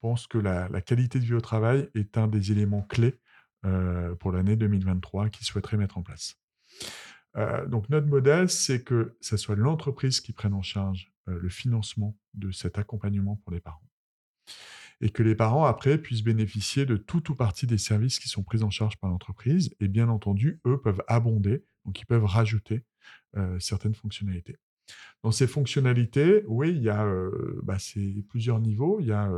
[0.01, 3.19] pense que la, qualité de vie au travail est un des éléments clés
[3.65, 6.37] euh, pour l'année 2023 qu'ils souhaiteraient mettre en place.
[7.37, 11.49] Euh, donc notre modèle, c'est que ce soit l'entreprise qui prenne en charge euh, le
[11.49, 13.87] financement de cet accompagnement pour les parents.
[15.03, 18.43] Et que les parents, après, puissent bénéficier de tout ou partie des services qui sont
[18.43, 19.75] pris en charge par l'entreprise.
[19.81, 22.85] Et bien entendu, eux peuvent abonder, donc ils peuvent rajouter
[23.59, 24.59] certaines fonctionnalités.
[25.23, 27.07] Dans ces fonctionnalités, oui, il y a
[27.63, 27.77] bah,
[28.29, 28.99] plusieurs niveaux.
[29.01, 29.31] Il y a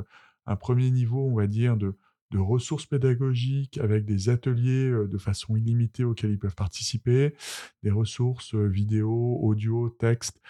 [0.47, 1.95] un premier niveau, on va dire, de,
[2.35, 7.35] ressources pédagogiques avec des ateliers de façon illimitée auxquels ils peuvent participer,
[7.83, 10.41] des ressources vidéo, audio, texte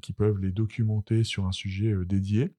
[0.00, 2.54] qui peuvent les documenter sur un sujet dédié.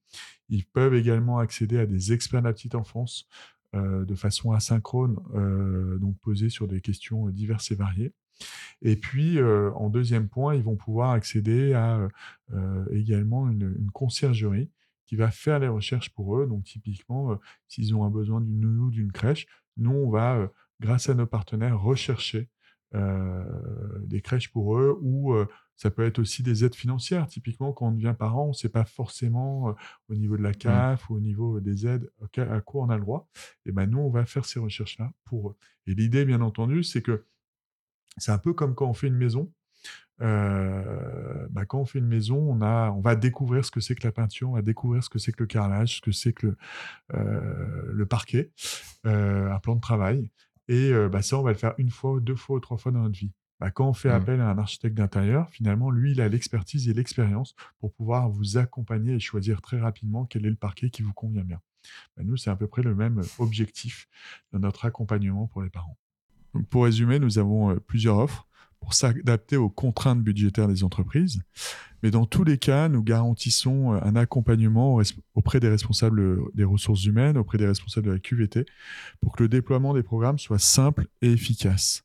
[0.50, 3.26] Ils peuvent également accéder à des experts de la petite enfance
[3.74, 5.16] de façon asynchrone,
[5.98, 8.12] donc posés sur des questions diverses et variées.
[8.82, 12.08] Et puis, en deuxième point, ils vont pouvoir accéder à
[12.92, 14.70] également une, conciergerie
[15.06, 16.46] qui va faire les recherches pour eux.
[16.46, 19.46] Donc, typiquement, s'ils ont un besoin d'une nounou, d'une crèche,
[19.76, 22.48] nous, on va, grâce à nos partenaires, rechercher
[22.92, 25.34] des crèches pour eux ou
[25.78, 27.28] ça peut être aussi des aides financières.
[27.28, 29.76] Typiquement, quand on devient parent, on ne sait pas forcément
[30.08, 30.56] au niveau de la mmh.
[30.56, 33.28] CAF ou au niveau des aides à quoi on a le droit.
[33.64, 35.56] Et ben nous, on va faire ces recherches-là pour eux.
[35.86, 37.24] Et l'idée, bien entendu, c'est que
[38.18, 39.50] c'est un peu comme quand on fait une maison.
[40.20, 43.94] Euh, bah, quand on fait une maison, on, a, on va découvrir ce que c'est
[43.94, 46.32] que la peinture, on va découvrir ce que c'est que le carrelage, ce que c'est
[46.32, 46.56] que
[47.08, 48.50] le, euh, parquet,
[49.06, 50.30] euh, un plan de travail.
[50.68, 53.00] Et bah, ça, on va le faire une fois, deux fois ou trois fois dans
[53.00, 53.32] notre vie.
[53.58, 54.12] Bah, quand on fait mmh.
[54.12, 58.58] appel à un architecte d'intérieur, finalement, lui, il a l'expertise et l'expérience pour pouvoir vous
[58.58, 61.60] accompagner et choisir très rapidement quel est le parquet qui vous convient bien.
[62.18, 64.08] nous, c'est à peu près le même objectif
[64.52, 65.96] de notre accompagnement pour les parents
[66.70, 68.46] pour résumer, nous avons euh, plusieurs offres
[68.80, 71.42] pour s'adapter aux contraintes budgétaires des entreprises.
[72.02, 75.00] Mais dans tous les cas, nous garantissons euh, un accompagnement
[75.34, 78.66] auprès des responsables des ressources humaines, auprès des responsables de la QVT,
[79.20, 82.04] pour que le déploiement des programmes soit simple et efficace.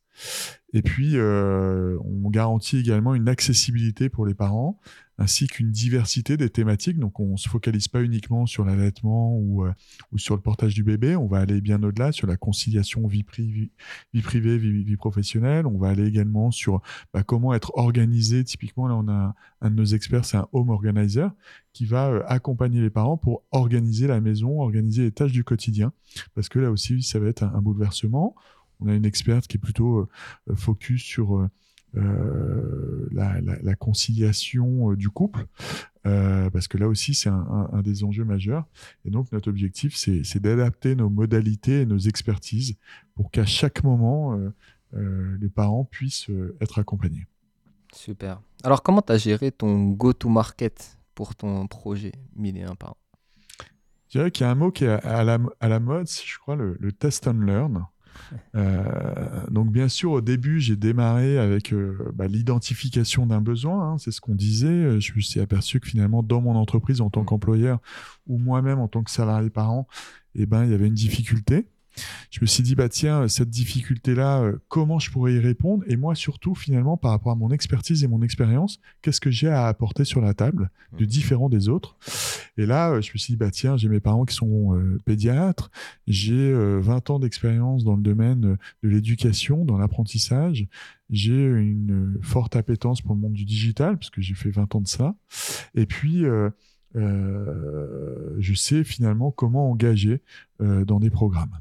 [0.74, 4.80] Et puis, euh, on garantit également une accessibilité pour les parents,
[5.24, 7.00] ainsi qu'une diversité des thématiques.
[7.00, 9.72] Donc, on ne se focalise pas uniquement sur l'allaitement ou, euh,
[10.12, 11.16] ou, sur le portage du bébé.
[11.16, 13.72] On va aller bien au-delà sur la conciliation vie, privée,
[14.14, 15.66] vie, professionnelle.
[15.66, 16.82] On va aller également sur
[17.14, 18.44] bah, comment être organisé.
[18.44, 21.32] Typiquement, là, on a un, de nos experts, c'est un home organizer,
[21.72, 25.94] qui va euh, accompagner les parents pour organiser la maison, organiser les tâches du quotidien.
[26.36, 28.36] Parce que là aussi, ça va être un, un bouleversement.
[28.82, 30.00] On a une experte qui est plutôt
[30.50, 31.50] euh, focus sur
[31.96, 35.46] euh, la, conciliation euh, du couple,
[36.08, 38.66] euh, parce que là aussi c'est un, des enjeux majeurs.
[39.06, 42.78] Et donc notre objectif, c'est d'adapter nos modalités et nos expertises
[43.16, 44.38] pour qu'à chaque moment,
[44.94, 46.30] les parents puissent
[46.62, 47.28] être accompagnés.
[47.94, 48.42] Super.
[48.64, 52.98] Alors comment tu as géré ton go-to-market pour ton projet 1001 parents?
[54.10, 56.38] Je dirais qu'il y a un mot qui est à la, à la mode, je
[56.40, 57.86] crois, le test and learn.
[58.56, 63.94] Euh, donc bien sûr, au début, j'ai démarré avec euh, bah, l'identification d'un besoin.
[63.94, 65.00] Hein, c'est ce qu'on disait.
[65.00, 67.26] Je me suis aperçu que finalement, dans mon entreprise en tant mmh.
[67.26, 67.80] qu'employeur
[68.28, 69.88] ou moi-même en tant que salarié parent,
[70.36, 71.68] eh ben, il y avait une difficulté
[72.30, 75.84] je me suis dit, bah tiens, cette difficulté-là, euh, comment je pourrais y répondre?
[75.88, 79.50] Et moi, surtout, finalement, par rapport à mon expertise et mon expérience, qu'est-ce que j'ai
[79.50, 81.08] à apporter sur la table de mmh.
[81.08, 81.96] différent des autres?
[82.58, 84.98] Et là, euh, je me suis dit, bah tiens, j'ai mes parents qui sont euh,
[85.06, 85.70] pédiatres,
[86.08, 90.68] j'ai 20 ans d'expérience dans le domaine de l'éducation, dans l'apprentissage,
[91.10, 94.82] j'ai une forte appétence pour le monde du digital, parce que j'ai fait 20 ans
[94.82, 95.16] de ça.
[95.76, 96.26] Et puis...
[96.96, 100.22] je sais finalement comment engager
[100.60, 101.60] dans des programmes.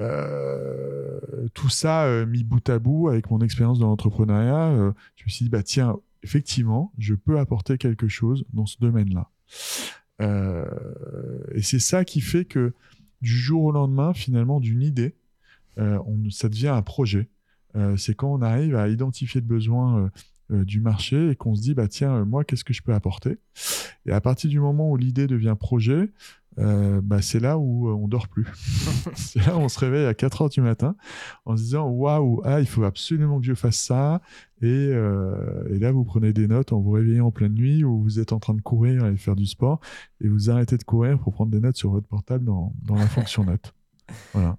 [0.00, 1.20] Euh,
[1.54, 5.30] tout ça euh, mis bout à bout avec mon expérience dans l'entrepreneuriat, euh, je me
[5.30, 9.30] suis dit, bah tiens, effectivement, je peux apporter quelque chose dans ce domaine-là.
[10.20, 12.72] et c'est ça qui fait que
[13.20, 15.16] du jour au lendemain, finalement, d'une idée,
[15.76, 17.28] ça devient un projet.
[17.96, 20.10] c'est quand on arrive à identifier le besoin
[20.50, 23.38] du marché et qu'on se dit, bah tiens, moi, qu'est-ce que je peux apporter?
[24.06, 26.10] Et à partir du moment où l'idée devient projet,
[26.58, 28.46] euh, bah, c'est là où euh, on dort plus.
[29.14, 30.96] c'est là où on se réveille à 4 heures du matin
[31.44, 34.20] en se disant waouh, ah, il faut absolument que je fasse ça.
[34.62, 38.00] Et, euh, et, là, vous prenez des notes en vous réveillant en pleine nuit ou
[38.00, 39.80] vous êtes en train de courir et faire du sport
[40.20, 43.06] et vous arrêtez de courir pour prendre des notes sur votre portable dans, dans la
[43.06, 43.74] fonction note.
[44.32, 44.56] Voilà.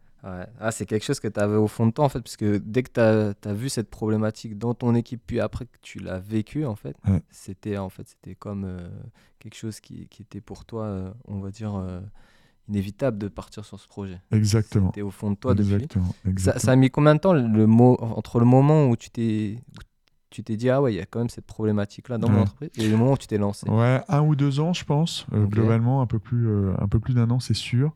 [0.59, 2.57] Ah, c'est quelque chose que tu avais au fond de toi, en fait, parce que
[2.57, 6.19] dès que tu as, vu cette problématique dans ton équipe, puis après que tu l'as
[6.19, 6.95] vécu, en fait,
[7.29, 8.89] c'était en fait, c'était comme euh,
[9.39, 12.01] quelque chose qui, qui, était pour toi, euh, on va dire, euh,
[12.67, 14.19] inévitable de partir sur ce projet.
[14.31, 14.88] Exactement.
[14.88, 15.73] C'était au fond de toi depuis.
[15.73, 16.15] Exactement.
[16.38, 19.59] Ça, ça a mis combien de temps le mot, entre le moment où tu t'es
[20.36, 22.36] tu t'es dit ah ouais il y a quand même cette problématique là dans mon
[22.36, 22.41] Ouais.
[22.41, 23.69] entreprise et le moment où tu t'es lancé.
[23.69, 25.26] Ouais, un ou deux ans, je pense.
[25.34, 25.45] Euh.
[25.45, 27.93] Globalement, un peu plus, euh, un peu plus d'un an, c'est sûr.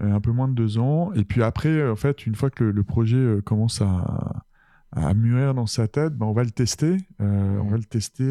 [0.00, 1.12] Euh, un peu moins de deux ans.
[1.14, 4.44] Et puis après, en fait, une fois que le, le projet commence à,
[4.92, 6.96] à mûrir dans sa tête, ben, on va le tester.
[7.18, 8.24] On va le tester.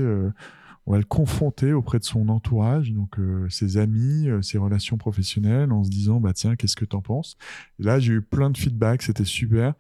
[0.86, 4.98] On va le confronter auprès de son entourage, donc euh, ses amis, euh, ses relations
[4.98, 7.38] professionnelles, en se disant bah tiens qu'est-ce que t'en penses?
[7.80, 9.74] Et Là j'ai eu plein de feedbacks, c'était super,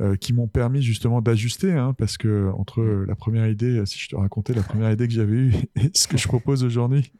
[0.00, 3.98] euh, qui m'ont permis justement d'ajuster, hein, parce que entre euh, la première idée, si
[3.98, 7.12] je te racontais la première idée que j'avais eue et ce que je propose aujourd'hui,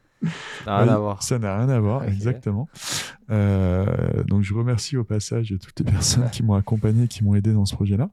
[0.65, 1.23] Ça n'a rien à voir.
[1.23, 2.69] Ça n'a rien à voir, exactement.
[3.29, 7.53] Euh, donc je remercie au passage toutes les personnes qui m'ont accompagné, qui m'ont aidé
[7.53, 8.11] dans ce projet-là.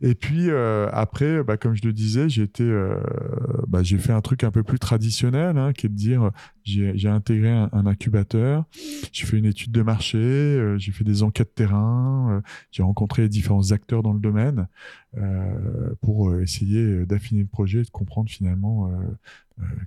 [0.00, 3.00] Et puis euh, après, bah, comme je le disais, j'ai euh,
[3.68, 6.30] bah, j'ai fait un truc un peu plus traditionnel, hein, qui est de dire,
[6.64, 8.64] j'ai intégré un, un incubateur,
[9.12, 14.02] j'ai fait une étude de marché, j'ai fait des enquêtes terrain, j'ai rencontré différents acteurs
[14.02, 14.68] dans le domaine
[16.00, 18.90] pour essayer d'affiner le projet et de comprendre finalement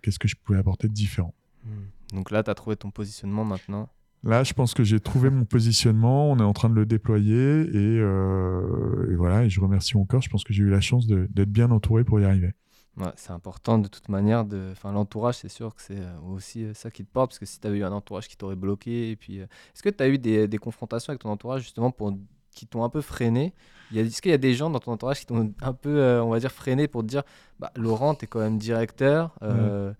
[0.02, 1.34] qu'est-ce que je pouvais apporter de différent.
[1.66, 2.16] Hmm.
[2.16, 3.90] Donc là tu as trouvé ton positionnement maintenant.
[4.26, 6.32] Là, je pense que j'ai trouvé mon positionnement.
[6.32, 9.44] On est en train de le déployer et, euh, et voilà.
[9.44, 10.22] Et je remercie encore.
[10.22, 12.54] Je pense que j'ai eu la chance d'être bien entouré pour y arriver.
[12.96, 14.46] Ouais, c'est important de toute manière.
[14.46, 14.70] De...
[14.72, 17.46] Enfin, l'entourage, c'est sûr que c'est euh, aussi euh, ça qui te porte, parce que
[17.46, 20.04] si tu avais eu un entourage qui t'aurait bloqué, et puis, euh, est-ce que tu
[20.04, 22.16] as eu des, des confrontations avec ton entourage justement pour
[22.54, 23.54] qui t'ont un peu freiné
[23.96, 26.30] Est-ce qu'il y a des gens dans ton entourage qui t'ont un peu, euh, on
[26.30, 27.24] va dire, freiné pour te dire,
[27.60, 29.32] bah, Laurent, tu es quand même directeur.
[29.44, 29.94] Euh,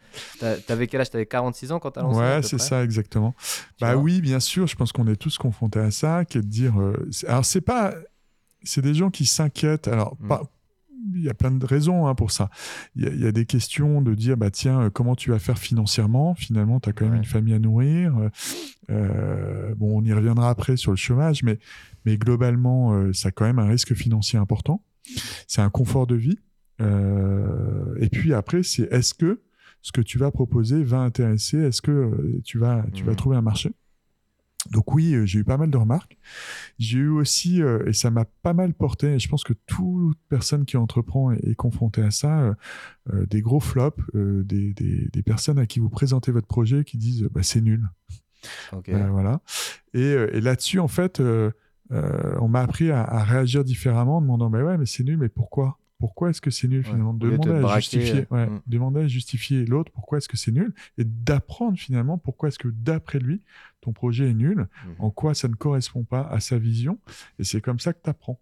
[0.68, 1.10] T'avais quel âge?
[1.12, 3.36] T'avais 46 ans quand t'as lancé Ouais, c'est ça exactement.
[3.78, 4.68] Tu Bah oui, bien sûr.
[4.68, 6.80] Je pense qu'on est tous confrontés à ça, qui est de dire.
[6.80, 7.94] euh, alors c'est pas,
[8.64, 9.88] c'est des gens qui s'inquiètent.
[9.88, 10.28] Alors Mm.
[10.28, 10.42] pas-
[11.16, 12.50] il y a plein de raisons hein, pour ça.
[12.96, 15.32] Il y, a- il y a des questions de dire, bah tiens, euh, comment tu
[15.32, 16.36] vas faire financièrement?
[16.36, 17.20] Finalement, tu as quand même Ouais.
[17.20, 18.30] une famille à nourrir.
[18.90, 21.60] Euh, bon, on y reviendra après sur le chômage, mais,
[22.06, 24.84] mais globalement, euh, ça a quand même un risque financier important.
[25.48, 26.40] C'est un confort de vie.
[26.82, 29.42] Euh, et puis après, c'est est-ce que
[29.82, 31.58] ce que tu vas proposer va intéresser?
[31.58, 33.16] Est-ce que tu vas, tu vas Mhm.
[33.18, 33.72] trouver un marché?
[34.72, 36.18] Donc oui, euh, j'ai eu pas mal de remarques.
[36.80, 40.18] J'ai eu aussi, euh, et ça m'a pas mal porté, et je pense que toute
[40.30, 42.56] personne qui entreprend est, est confrontée à ça,
[43.14, 46.84] euh, des gros flops, euh, des, des- des personnes à qui vous présentez votre projet
[46.84, 47.88] qui disent bah, c'est nul.
[48.96, 49.42] Euh, voilà.
[49.94, 51.22] Et, et là-dessus, en fait,
[51.92, 55.30] on m'a appris à, à réagir différemment en demandant mais ouais, mais c'est nul, mais
[55.30, 55.78] pourquoi?
[56.04, 58.62] Pourquoi est-ce que c'est nul finalement de Demander à justifier, euh, ouais, mm.
[58.68, 62.68] demander à justifier l'autre pourquoi est-ce que c'est nul et d'apprendre finalement pourquoi est-ce que
[62.68, 63.42] d'après lui
[63.80, 64.96] ton projet est nul, Mhm.
[65.00, 67.00] en quoi ça ne correspond pas à sa vision
[67.40, 68.38] et c'est comme ça que tu apprends.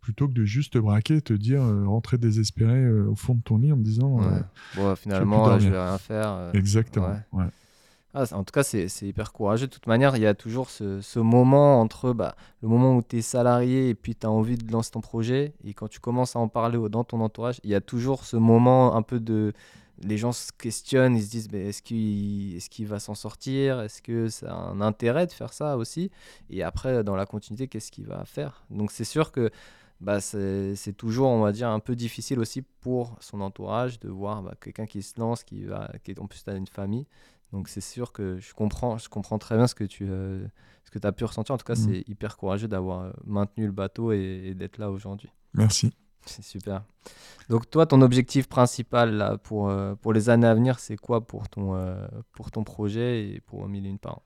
[0.00, 3.42] plutôt que de juste te braquer te dire euh, rentrer désespéré euh, au fond de
[3.42, 4.26] ton lit en te disant Ouais.
[4.26, 4.40] euh,
[4.76, 6.28] Bon, finalement, euh, je vais rien faire.
[6.32, 7.14] euh, exactement.
[8.12, 9.68] Ah, en tout cas, c'est hyper courageux.
[9.68, 13.18] De toute manière, il y a toujours ce, moment entre bah, le moment où tu
[13.18, 15.54] es salarié et puis tu as envie de lancer ton projet.
[15.64, 18.36] Et quand tu commences à en parler dans ton entourage, il y a toujours ce
[18.36, 19.52] moment un peu de.
[20.02, 23.80] Les gens se questionnent, ils se disent mais est-ce qu'il va s'en sortir?
[23.80, 26.10] Est-ce que ça a un intérêt de faire ça aussi?
[26.48, 28.64] Et après, dans la continuité, qu'est-ce qu'il va faire?
[28.70, 29.50] Donc, c'est sûr que
[30.00, 34.42] bah, c'est toujours, on va dire, un peu difficile aussi pour son entourage de voir
[34.42, 37.06] bah, quelqu'un qui se lance, qui va, qui est, en plus, as une famille.
[37.52, 40.46] Donc c'est sûr que je comprends, je comprends très bien ce que tu euh,
[40.84, 41.54] ce que as pu ressentir.
[41.54, 41.86] En tout cas, Mhm.
[41.88, 45.30] c'est hyper courageux d'avoir euh, maintenu le bateau et, et d'être là aujourd'hui.
[45.54, 45.92] merci
[46.26, 46.84] C'est super.
[47.48, 51.26] Donc toi, ton objectif principal là, pour, euh, pour les années à venir, c'est quoi
[51.26, 54.22] pour ton, euh, pour ton projet et pour Mille et une par an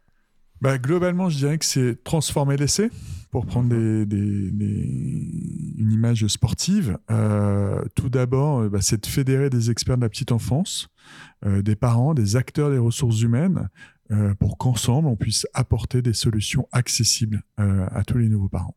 [0.61, 2.91] Bah, globalement, je dirais que c'est transformer l'essai,
[3.31, 6.99] pour prendre des, des- des- une image sportive.
[7.95, 10.89] Tout d'abord, bah, c'est de fédérer des experts de la petite enfance,
[11.45, 13.69] euh, des parents, des acteurs des ressources humaines,
[14.11, 18.77] euh, pour qu'ensemble, on puisse apporter des solutions accessibles euh, à tous les nouveaux parents.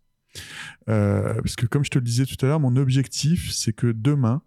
[0.86, 4.44] Parce que comme je te le disais tout à l'heure, mon objectif, c'est que demain,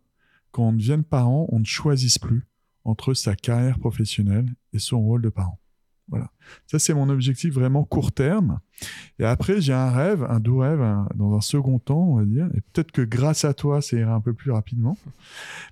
[0.52, 2.46] quand on devienne parent, on ne choisisse plus
[2.84, 5.59] entre sa carrière professionnelle et son rôle de parent.
[6.10, 6.30] Voilà.
[6.66, 8.58] Ça, c'est mon objectif vraiment court terme.
[9.18, 12.24] Et après, j'ai un rêve, un doux rêve, un- dans un second temps, on va
[12.24, 12.46] dire.
[12.54, 14.96] Et peut-être que grâce à toi, ça ira un peu plus rapidement.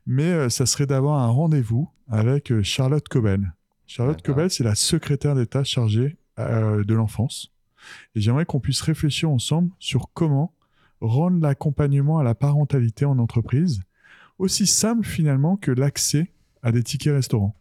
[0.06, 3.52] Mais euh, ça serait d'avoir un rendez-vous avec euh, Charlotte Cobel.
[3.86, 4.22] Charlotte.
[4.22, 7.52] Cobel, c'est la secrétaire d'État chargée euh, de l'enfance.
[8.14, 10.52] Et j'aimerais qu'on puisse réfléchir ensemble sur comment
[11.00, 13.80] rendre l'accompagnement à la parentalité en entreprise
[14.38, 16.30] aussi simple finalement que l'accès
[16.62, 17.56] à des tickets restaurants.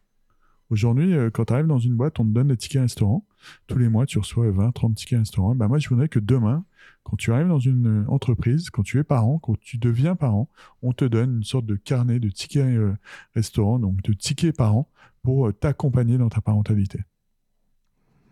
[0.70, 3.24] Aujourd'hui, euh, quand tu arrives dans une boîte, on te donne des tickets restaurants.
[3.68, 5.56] Tous les mois, tu reçois 20, 30 tickets restaurants.
[5.56, 6.66] Bah, moi, je voudrais que demain,
[7.04, 10.50] quand tu arrives dans une euh, entreprise, quand tu es parent, quand tu deviens parent,
[10.82, 12.94] on te donne une sorte de carnet de tickets euh,
[13.34, 14.90] restaurants, donc de tickets parents,
[15.24, 17.00] pour euh, t'accompagner dans ta parentalité.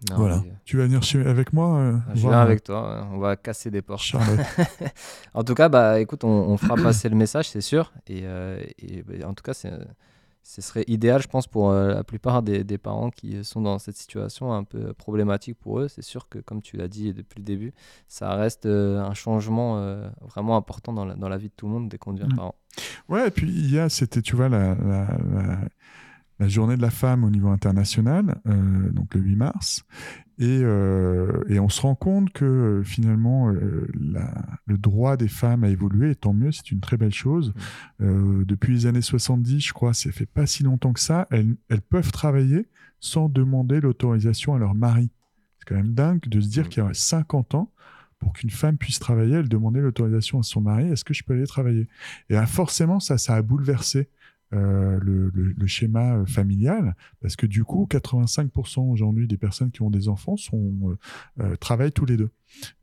[0.10, 0.42] Non, voilà.
[0.46, 1.26] mais- Tu vas venir chez...
[1.26, 3.08] avec moi euh, Je viens avec toi, hein.
[3.14, 4.04] on va casser des portes.
[4.04, 4.46] Charlotte.
[5.34, 7.94] En tout cas, bah, écoute, on, on fera passer le message, c'est sûr.
[8.08, 8.24] Et,
[8.80, 9.72] et, bah, en tout cas, c'est,
[10.48, 13.80] ce serait idéal, je pense, pour euh, la plupart des, des parents qui sont dans
[13.80, 15.88] cette situation un peu problématique pour eux.
[15.88, 17.74] C'est sûr que, comme tu l'as dit depuis le début,
[18.08, 21.66] ça reste euh, un changement euh, vraiment important dans la, dans la vie de tout
[21.66, 22.54] le monde dès qu'on devient parent.
[23.10, 25.60] Ouais, et puis il y a, c'était, tu vois, la, la, la,
[26.40, 29.84] la journée de la femme au niveau international, euh, donc le 8 mars,
[30.38, 35.30] et, euh, et on se rend compte que euh, finalement euh, la- le droit des
[35.30, 37.54] femmes a évolué, et tant mieux, c'est une très belle chose.
[38.02, 41.56] Euh, depuis les années 70, je crois, ça fait pas si longtemps que ça, elles,
[41.70, 42.68] elles peuvent travailler
[43.00, 45.10] sans demander l'autorisation à leur mari.
[45.60, 46.70] C'est quand même dingue de se dire Mm.
[46.70, 47.72] qu'il y a 50 ans,
[48.20, 51.34] pour qu'une femme puisse travailler, elle demandait l'autorisation à son mari, est-ce que je peux
[51.34, 51.88] aller travailler?
[52.30, 54.10] Et ah, forcément, ça, ça a bouleversé
[54.54, 59.72] euh, le, le- le schéma euh, familial, parce que du coup, 85% aujourd'hui des personnes
[59.72, 60.96] qui ont des enfants sont,
[61.40, 62.30] euh, travaillent tous les deux.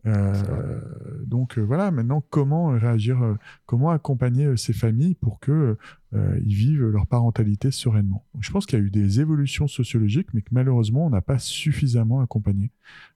[0.07, 0.81] Euh,
[1.25, 5.77] donc voilà, maintenant, comment réagir, comment accompagner ces familles pour que
[6.15, 8.25] ils vivent leur parentalité sereinement?
[8.35, 11.23] Donc, je pense qu'il y a eu des évolutions sociologiques, mais que malheureusement, on n'a
[11.23, 12.71] pas suffisamment accompagné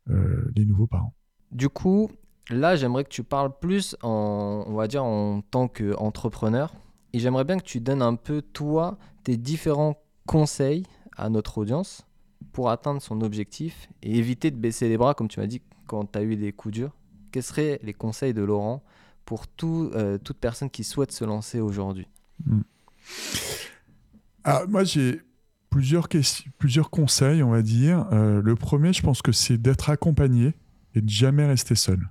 [0.09, 1.15] les nouveaux parents.
[1.53, 2.11] Du coup,
[2.51, 6.73] là, j'aimerais que tu parles plus en, on va dire, en tant qu'entrepreneur.
[7.17, 10.83] Et j'aimerais bien que tu donnes un peu, toi, tes différents conseils
[11.17, 12.07] à notre audience
[12.53, 16.13] pour atteindre son objectif et éviter de baisser les bras, comme tu m'as dit, quand
[16.13, 16.95] tu as eu des coups durs.
[17.33, 18.85] Quels seraient les conseils de Laurent
[19.25, 22.07] pour tout, euh, toute personne qui souhaite se lancer aujourd'hui?
[24.45, 25.23] Ah, moi, j'ai
[25.71, 26.11] plusieurs
[26.91, 28.09] conseils, on va dire.
[28.13, 30.53] Euh, le premier, je pense que c'est d'être accompagné
[30.95, 32.11] et de jamais rester seul.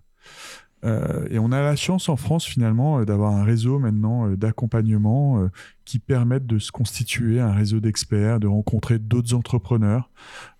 [0.85, 4.37] Euh, et on a la chance en France, finalement, euh, d'avoir un réseau maintenant euh,
[4.37, 5.49] d'accompagnement
[5.83, 10.09] qui permettent de se constituer un réseau d'experts, de rencontrer d'autres entrepreneurs.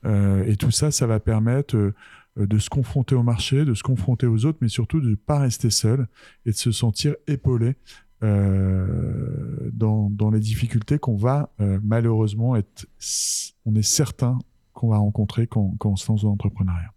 [0.04, 1.94] Et tout ça, ça va permettre
[2.38, 5.40] de se confronter au marché, de se confronter aux autres, mais surtout de ne pas
[5.40, 6.08] rester seul
[6.46, 7.76] et de se sentir épaulé
[8.22, 11.50] dans, les difficultés qu'on va
[11.84, 12.88] malheureusement être,
[13.66, 14.38] on est certain
[14.74, 16.92] qu'on va rencontrer quand on se lance dans l'entrepreneuriat.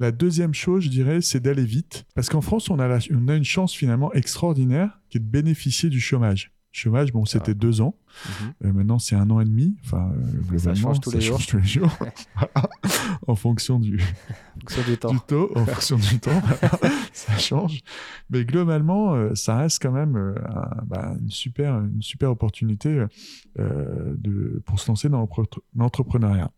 [0.00, 2.04] La deuxième chose, je dirais, c'est d'aller vite.
[2.14, 5.26] Parce qu'en France, on a, la- on a une chance finalement extraordinaire qui est de
[5.26, 6.50] bénéficier du chômage.
[6.72, 7.54] Chômage, bon, c'était Ah.
[7.54, 7.94] deux ans.
[8.64, 9.76] Euh, maintenant, c'est un an et demi.
[9.84, 11.38] Enfin, euh, globalement, change tous les jours.
[11.38, 11.96] change tous les jours.
[12.34, 12.68] Voilà.
[13.28, 13.98] en fonction du,
[15.00, 15.12] temps.
[15.12, 16.42] du taux, en fonction du temps,
[17.12, 17.78] ça change.
[18.30, 23.04] Mais globalement, euh, ça reste quand même euh, un- bah, une, super, une super opportunité
[23.56, 25.28] de, pour se lancer dans
[25.76, 26.50] l'entrepreneuriat.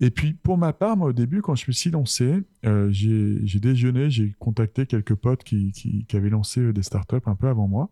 [0.00, 3.60] Et puis, pour ma part, moi, au début, quand je me suis lancé, euh, j'ai
[3.60, 7.90] déjeuné, j'ai contacté quelques potes qui, avaient lancé euh, des startups un peu avant moi.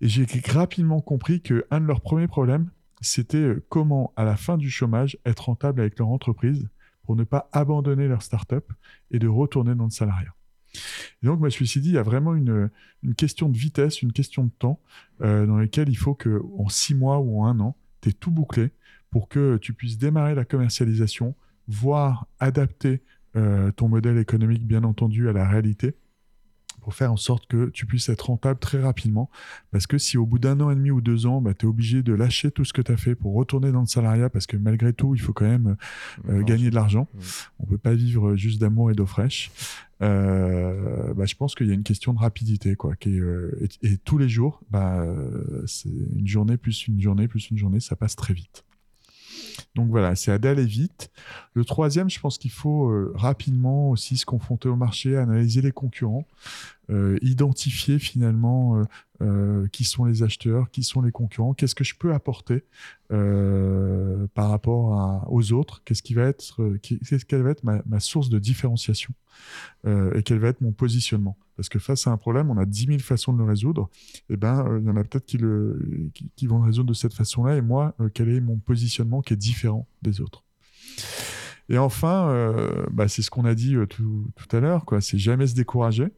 [0.00, 2.70] Et j'ai rapidement compris qu'un de leurs premiers problèmes,
[3.00, 6.68] c'était euh, comment, à la fin du chômage, être rentable avec leur entreprise
[7.04, 8.72] pour ne pas abandonner leur startup
[9.10, 10.34] et de retourner dans le salariat.
[11.22, 12.70] Et donc, moi, je me suis dit, il y a vraiment une,
[13.16, 14.80] question de vitesse, une question de temps,
[15.20, 18.30] dans laquelle il faut que en six mois ou en un an, tu aies tout
[18.30, 18.70] bouclé
[19.10, 21.34] pour que tu puisses démarrer la commercialisation,
[21.66, 23.02] voire adapter
[23.36, 25.94] euh, ton modèle économique, bien entendu, à la réalité,
[26.80, 29.30] pour faire en sorte que tu puisses être rentable très rapidement.
[29.70, 31.68] Parce que si au bout d'un an et demi ou deux ans, bah, tu es
[31.68, 34.46] obligé de lâcher tout ce que tu as fait pour retourner dans le salariat, parce
[34.46, 35.76] que malgré tout, il faut quand même
[36.28, 37.08] euh, gagner de l'argent.
[37.12, 37.18] Mm.
[37.58, 39.50] On peut pas vivre juste d'amour et d'eau fraîche.
[40.00, 42.96] Euh, bah, je pense qu'il y a une question de rapidité, quoi.
[42.96, 45.04] Qui est, euh, et, et tous les jours, bah,
[45.66, 48.64] c'est une journée plus une journée plus une journée, ça passe très vite.
[49.74, 51.10] Donc voilà, c'est à d'aller vite.
[51.54, 55.72] Le troisième, je pense qu'il faut euh, rapidement aussi se confronter au marché, analyser les
[55.72, 56.26] concurrents,
[56.90, 58.84] euh, identifier finalement euh,
[59.22, 62.64] euh, qui sont les acheteurs, qui sont les concurrents, qu'est-ce que je peux apporter
[63.10, 67.64] euh, par rapport à- aux autres, qu'est-ce qui va être, euh, qu'est-ce quelle va être
[67.64, 69.12] ma, source de différenciation
[69.86, 71.36] et quel va être mon positionnement.
[71.58, 73.90] Parce que face à un problème, on a 10 000 façons de le résoudre.
[74.30, 76.94] Et ben, euh, il y en a peut-être qui, le, qui, vont le résoudre de
[76.94, 77.56] cette façon-là.
[77.56, 80.44] Et moi, quel est mon positionnement qui est différent des autres
[81.68, 85.00] Et enfin, euh, bah, c'est ce qu'on a dit tout, tout à l'heure, quoi.
[85.00, 86.12] C'est jamais se décourager.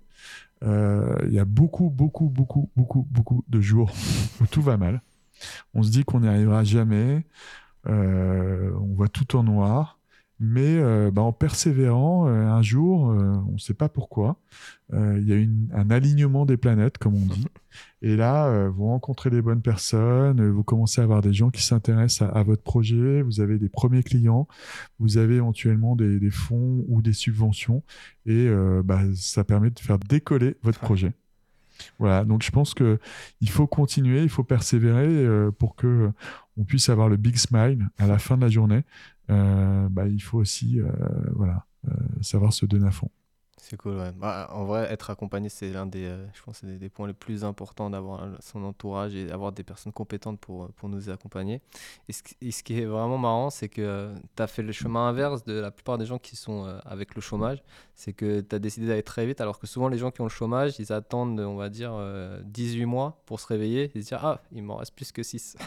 [0.64, 3.90] Euh, Il y a beaucoup, beaucoup, beaucoup, beaucoup, beaucoup de jours
[4.40, 5.02] où tout va mal.
[5.75, 7.27] On se dit qu'on n'y arrivera jamais.
[7.88, 10.00] Euh, on voit tout en noir.
[10.42, 14.36] Mais euh, bah, en persévérant, euh, un jour, euh, on ne sait pas pourquoi,
[14.94, 17.46] euh, il y a une- un alignement des planètes, comme on dit.
[18.02, 21.62] Et là, euh, vous rencontrez les bonnes personnes, vous commencez à avoir des gens qui
[21.62, 24.48] s'intéressent à, à votre projet, vous avez des premiers clients,
[24.98, 27.82] vous avez éventuellement des, des fonds ou des subventions,
[28.24, 31.12] et euh, bah, ça permet de faire décoller votre projet.
[31.98, 32.98] Voilà, donc je pense que
[33.40, 36.10] il faut continuer, il faut persévérer euh, pour que
[36.56, 38.85] on puisse avoir le big smile à la fin de la journée.
[39.31, 40.81] Euh, bah, il faut aussi,
[41.35, 41.64] voilà,
[42.20, 43.10] savoir se donner à fond.
[43.70, 44.10] C'est cool, ouais.
[44.12, 47.90] Bah, en vrai, être accompagné, c'est l'un des, euh, je des, points les plus importants
[47.90, 51.60] d'avoir son entourage et d'avoir des personnes compétentes pour, pour nous accompagner.
[52.08, 55.08] Et ce, ce qui est vraiment marrant, c'est que euh, tu as fait le chemin
[55.08, 57.62] inverse de la plupart des gens qui sont euh, avec le chômage.
[58.01, 60.25] C'est que tu as décidé d'aller très vite, alors que souvent les gens qui ont
[60.25, 61.92] le chômage, ils attendent, on va dire,
[62.44, 65.59] 18 mois pour se réveiller et se dire Ah, il m'en reste plus que 6.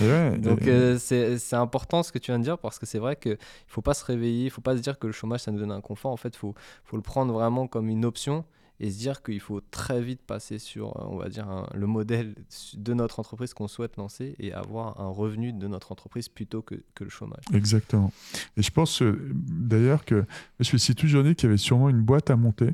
[0.38, 0.62] Donc
[0.98, 3.82] c'est important ce que tu viens de dire parce que c'est vrai qu'il ne faut
[3.82, 5.72] pas se réveiller, il ne faut pas se dire que le chômage, ça nous donne
[5.72, 6.10] un confort.
[6.10, 6.54] En fait, il faut,
[6.84, 8.46] faut le prendre vraiment comme une option
[8.80, 12.34] et se dire qu'il faut très vite passer sur, euh, on va dire, le modèle
[12.74, 16.74] de notre entreprise qu'on souhaite lancer et avoir un revenu de notre entreprise plutôt que,
[16.94, 17.44] que le chômage.
[17.52, 18.12] Exactement.
[18.56, 20.24] Et je pense euh, d'ailleurs que
[20.60, 22.70] je me suis toujours dit qu'il y avait sûrement une boîte à monter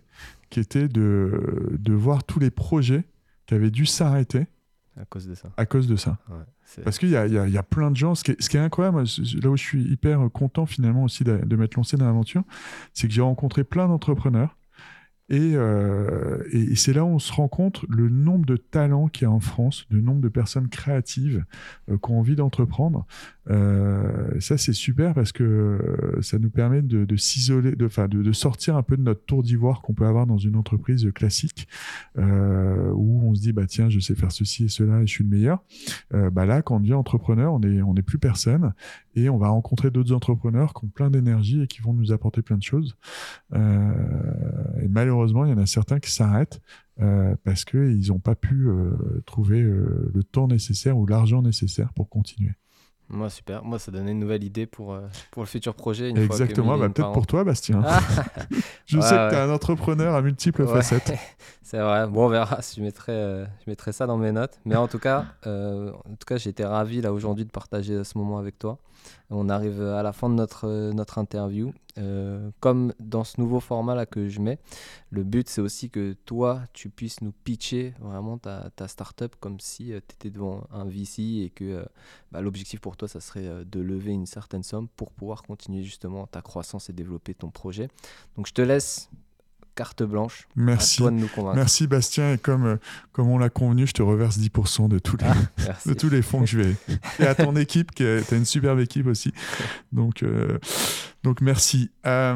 [0.49, 3.05] qui était de, de voir tous les projets
[3.47, 4.47] qui avaient dû s'arrêter.
[4.97, 5.51] À cause de ça.
[5.57, 6.19] À cause de ça.
[6.85, 8.15] Parce qu'il y a, y, y a, plein de gens.
[8.15, 9.05] Ce qui est, ce qui est incroyable,
[9.43, 12.43] là où je suis hyper content finalement aussi de, de m'être lancé dans l'aventure,
[12.95, 14.57] c'est que j'ai rencontré plein d'entrepreneurs
[15.39, 19.23] euh, et, et, c'est là où on se rend compte le nombre de talents qu'il
[19.23, 21.45] y a en France, le nombre de personnes créatives
[21.89, 23.07] euh, qui ont envie d'entreprendre.
[23.49, 28.33] Euh, ça, c'est super parce que euh, ça nous permet de, s'isoler, de, de, de,
[28.33, 31.69] sortir un peu de notre tour d'ivoire qu'on peut avoir dans une entreprise classique
[32.19, 35.13] euh, où on se dit, bah tiens, je sais faire ceci et cela et je
[35.13, 35.63] suis le meilleur.
[36.11, 38.75] bah là, quand on devient entrepreneur, on est, on est plus personne
[39.15, 42.43] et on va rencontrer d'autres entrepreneurs qui ont plein d'énergie et qui vont nous apporter
[42.43, 42.97] plein de choses.
[43.55, 46.61] et malheureusement, il y en a certains qui s'arrêtent
[47.03, 51.95] euh, parce qu'ils n'ont pas pu euh, trouver euh, le temps nécessaire ou l'argent nécessaire
[51.95, 52.53] pour continuer.
[53.11, 53.65] Moi, super.
[53.65, 55.01] Moi, ça donnait une nouvelle idée pour, euh,
[55.33, 56.11] pour le futur projet.
[56.11, 56.79] Exactement.
[56.79, 57.83] Bah, Peut-être pour toi, Bastien.
[57.85, 57.99] Ah.
[58.87, 61.13] je sais que tu es un entrepreneur à multiples facettes.
[61.63, 62.07] C'est vrai.
[62.07, 62.61] Bon, on verra.
[62.75, 64.59] Je mettrai, euh, je mettrai ça dans mes notes.
[64.65, 68.03] Mais en tout cas, euh, en tout cas j'ai été ravi là aujourd'hui de partager
[68.05, 68.79] ce moment avec toi.
[69.31, 71.73] On arrive à la fin de notre, notre interview.
[72.01, 74.59] Euh, comme dans ce nouveau format là que je mets,
[75.11, 79.61] le but c'est aussi que toi tu puisses nous pitcher vraiment ta, ta startup comme
[79.61, 81.85] si euh, tu étais devant un VC et que euh,
[82.33, 86.27] bah, l'objectif pour toi ça serait de lever une certaine somme pour pouvoir continuer justement
[86.27, 87.89] ta croissance et développer ton projet.
[88.37, 89.11] Donc je te laisse
[89.75, 90.49] carte blanche.
[90.57, 91.03] Merci.
[91.03, 91.57] À de nous convaincre.
[91.57, 92.35] Merci Bastien.
[92.35, 92.77] Et comme, euh,
[93.13, 96.23] comme on l'a convenu, je te reverse 10% de tous, les, ah, de tous les
[96.23, 96.77] fonds que je vais.
[97.19, 99.33] Et à ton équipe, tu as une superbe équipe aussi.
[99.93, 100.59] Donc, euh,
[101.23, 101.91] donc merci.
[102.07, 102.35] Euh,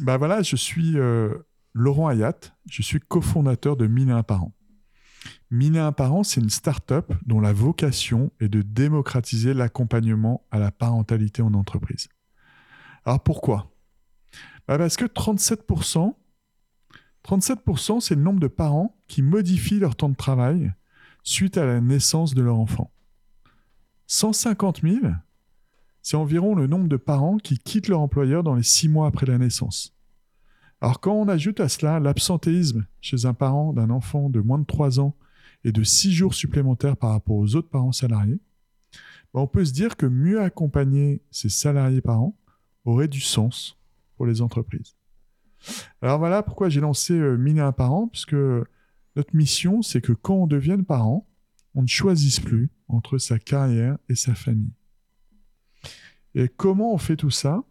[0.00, 0.96] bah voilà, je suis
[1.74, 2.38] Laurent Ayat.
[2.68, 4.54] Je suis cofondateur de Mille et un par an.
[5.50, 10.44] Mille et un par an, c'est une start-up dont la vocation est de démocratiser l'accompagnement
[10.50, 12.08] à la parentalité en entreprise.
[13.04, 13.73] Alors pourquoi?
[14.68, 16.14] Bah, parce que 37%,
[17.24, 20.72] 37% c'est le nombre de parents qui modifient leur temps de travail
[21.22, 22.90] suite à la naissance de leur enfant?
[24.06, 24.98] 150 000,
[26.02, 29.26] c'est environ le nombre de parents qui quittent leur employeur dans les six mois après
[29.26, 29.94] la naissance.
[30.80, 34.66] Alors quand on ajoute à cela l'absentéisme chez un parent d'un enfant de moins de
[34.66, 35.16] 3 ans
[35.64, 38.38] et de 6 jours supplémentaires par rapport aux autres parents salariés,
[39.32, 42.36] bah, on peut se dire que mieux accompagner ces salariés parents
[42.84, 43.78] aurait du sens
[44.16, 44.96] pour les entreprises.
[46.02, 50.46] Alors voilà pourquoi j'ai lancé euh, un parent, puisque notre mission, c'est que quand on
[50.46, 51.26] devienne parent,
[51.74, 54.74] on ne choisisse plus entre sa carrière et sa famille.
[56.34, 57.64] Et comment on fait tout ça?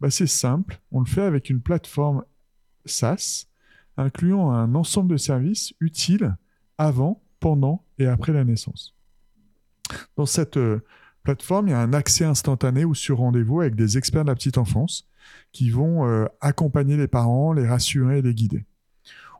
[0.00, 2.24] Bah, C'est simple, on le fait avec une plateforme
[2.84, 3.46] SaaS,
[3.96, 6.36] incluant un ensemble de services utiles
[6.76, 8.96] avant, pendant et après la naissance.
[10.16, 10.84] Dans cette euh,
[11.22, 14.34] plateforme, il y a un accès instantané ou sur rendez-vous avec des experts de la
[14.34, 15.08] petite enfance
[15.52, 18.66] qui vont euh, accompagner les parents, les rassurer et les guider.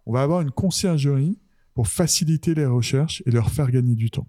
[0.07, 1.39] On va avoir une conciergerie
[1.74, 4.26] pour faciliter les recherches et leur faire gagner du temps.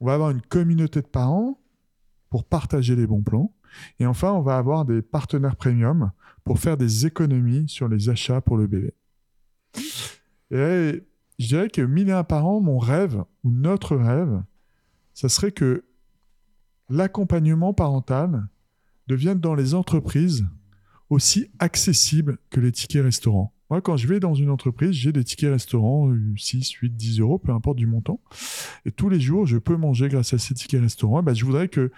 [0.00, 1.60] On va avoir une communauté de parents
[2.30, 3.52] pour partager les bons plans.
[4.00, 6.12] Et enfin, on va avoir des partenaires premium
[6.44, 8.94] pour faire des économies sur les achats pour le bébé.
[10.50, 11.02] Et
[11.38, 14.42] je dirais que mille et un parents, mon rêve, ou notre rêve,
[15.12, 15.84] ça serait que
[16.88, 18.48] l'accompagnement parental
[19.06, 20.46] devienne dans les entreprises
[21.10, 23.52] aussi accessible que les tickets restaurants.
[23.70, 27.38] Moi, quand je vais dans une entreprise, j'ai des tickets restaurants, 6, 8, 10 euros,
[27.38, 28.20] peu importe du montant.
[28.84, 31.22] Et tous les jours, je peux manger grâce à ces tickets restaurants.
[31.22, 31.90] Ben, je voudrais que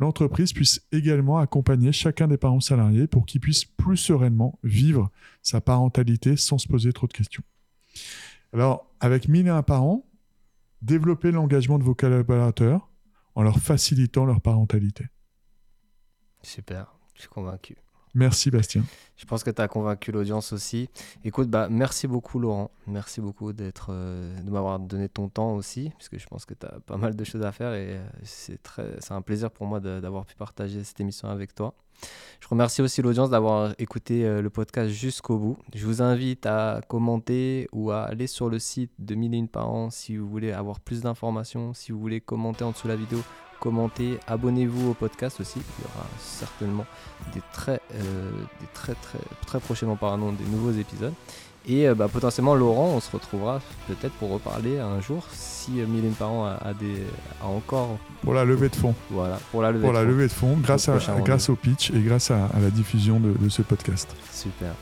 [0.00, 5.10] l'entreprise puisse également accompagner chacun des parents salariés pour qu'ils puissent plus sereinement vivre
[5.42, 7.44] sa parentalité sans se poser trop de questions.
[8.52, 10.04] Alors, avec 1000 et un parents,
[10.82, 12.90] développer l'engagement de vos collaborateurs
[13.36, 15.06] en leur facilitant leur parentalité.
[16.42, 17.76] Super, je suis convaincu.
[18.14, 18.84] Merci Bastien.
[19.16, 20.88] Je pense que tu as convaincu l'audience aussi.
[21.24, 22.70] Écoute, bah, merci beaucoup Laurent.
[22.86, 26.66] Merci beaucoup d'être, euh, de m'avoir donné ton temps aussi, puisque je pense que tu
[26.66, 29.66] as pas mal de choses à faire et euh, c'est, très, c'est un plaisir pour
[29.66, 31.74] moi d'avoir pu partager cette émission avec toi.
[32.40, 35.56] Je remercie aussi l'audience d'avoir écouté euh, le podcast jusqu'au bout.
[35.74, 39.48] Je vous invite à commenter ou à aller sur le site de Mille et Une
[39.48, 42.92] par an si vous voulez avoir plus d'informations, si vous voulez commenter en dessous de
[42.92, 43.20] la vidéo
[43.62, 45.60] commentez, abonnez-vous au podcast aussi.
[45.78, 46.84] Il y aura certainement
[47.32, 51.12] des très, euh, des très, très, très prochainement pardon, des nouveaux épisodes.
[51.68, 55.86] Et euh, bah, potentiellement, Laurent, on se retrouvera peut-être pour reparler un jour si euh,
[55.86, 57.04] Mylène Parent a, des,
[57.40, 57.98] a encore.
[58.22, 58.96] Pour la levée de fonds.
[59.10, 60.10] Voilà, pour la levée, pour de, la fonds.
[60.10, 63.48] levée de fonds, grâce, à, grâce au pitch et grâce à, la diffusion de, de,
[63.48, 64.12] ce podcast.
[64.32, 64.72] Super.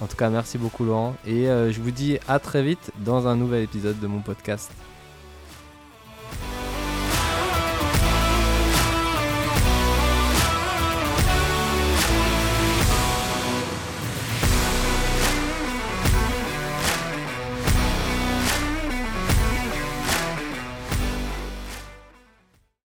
[0.00, 1.14] En tout cas, merci beaucoup, Laurent.
[1.26, 4.72] Et je vous dis à très vite dans un nouvel épisode de mon podcast.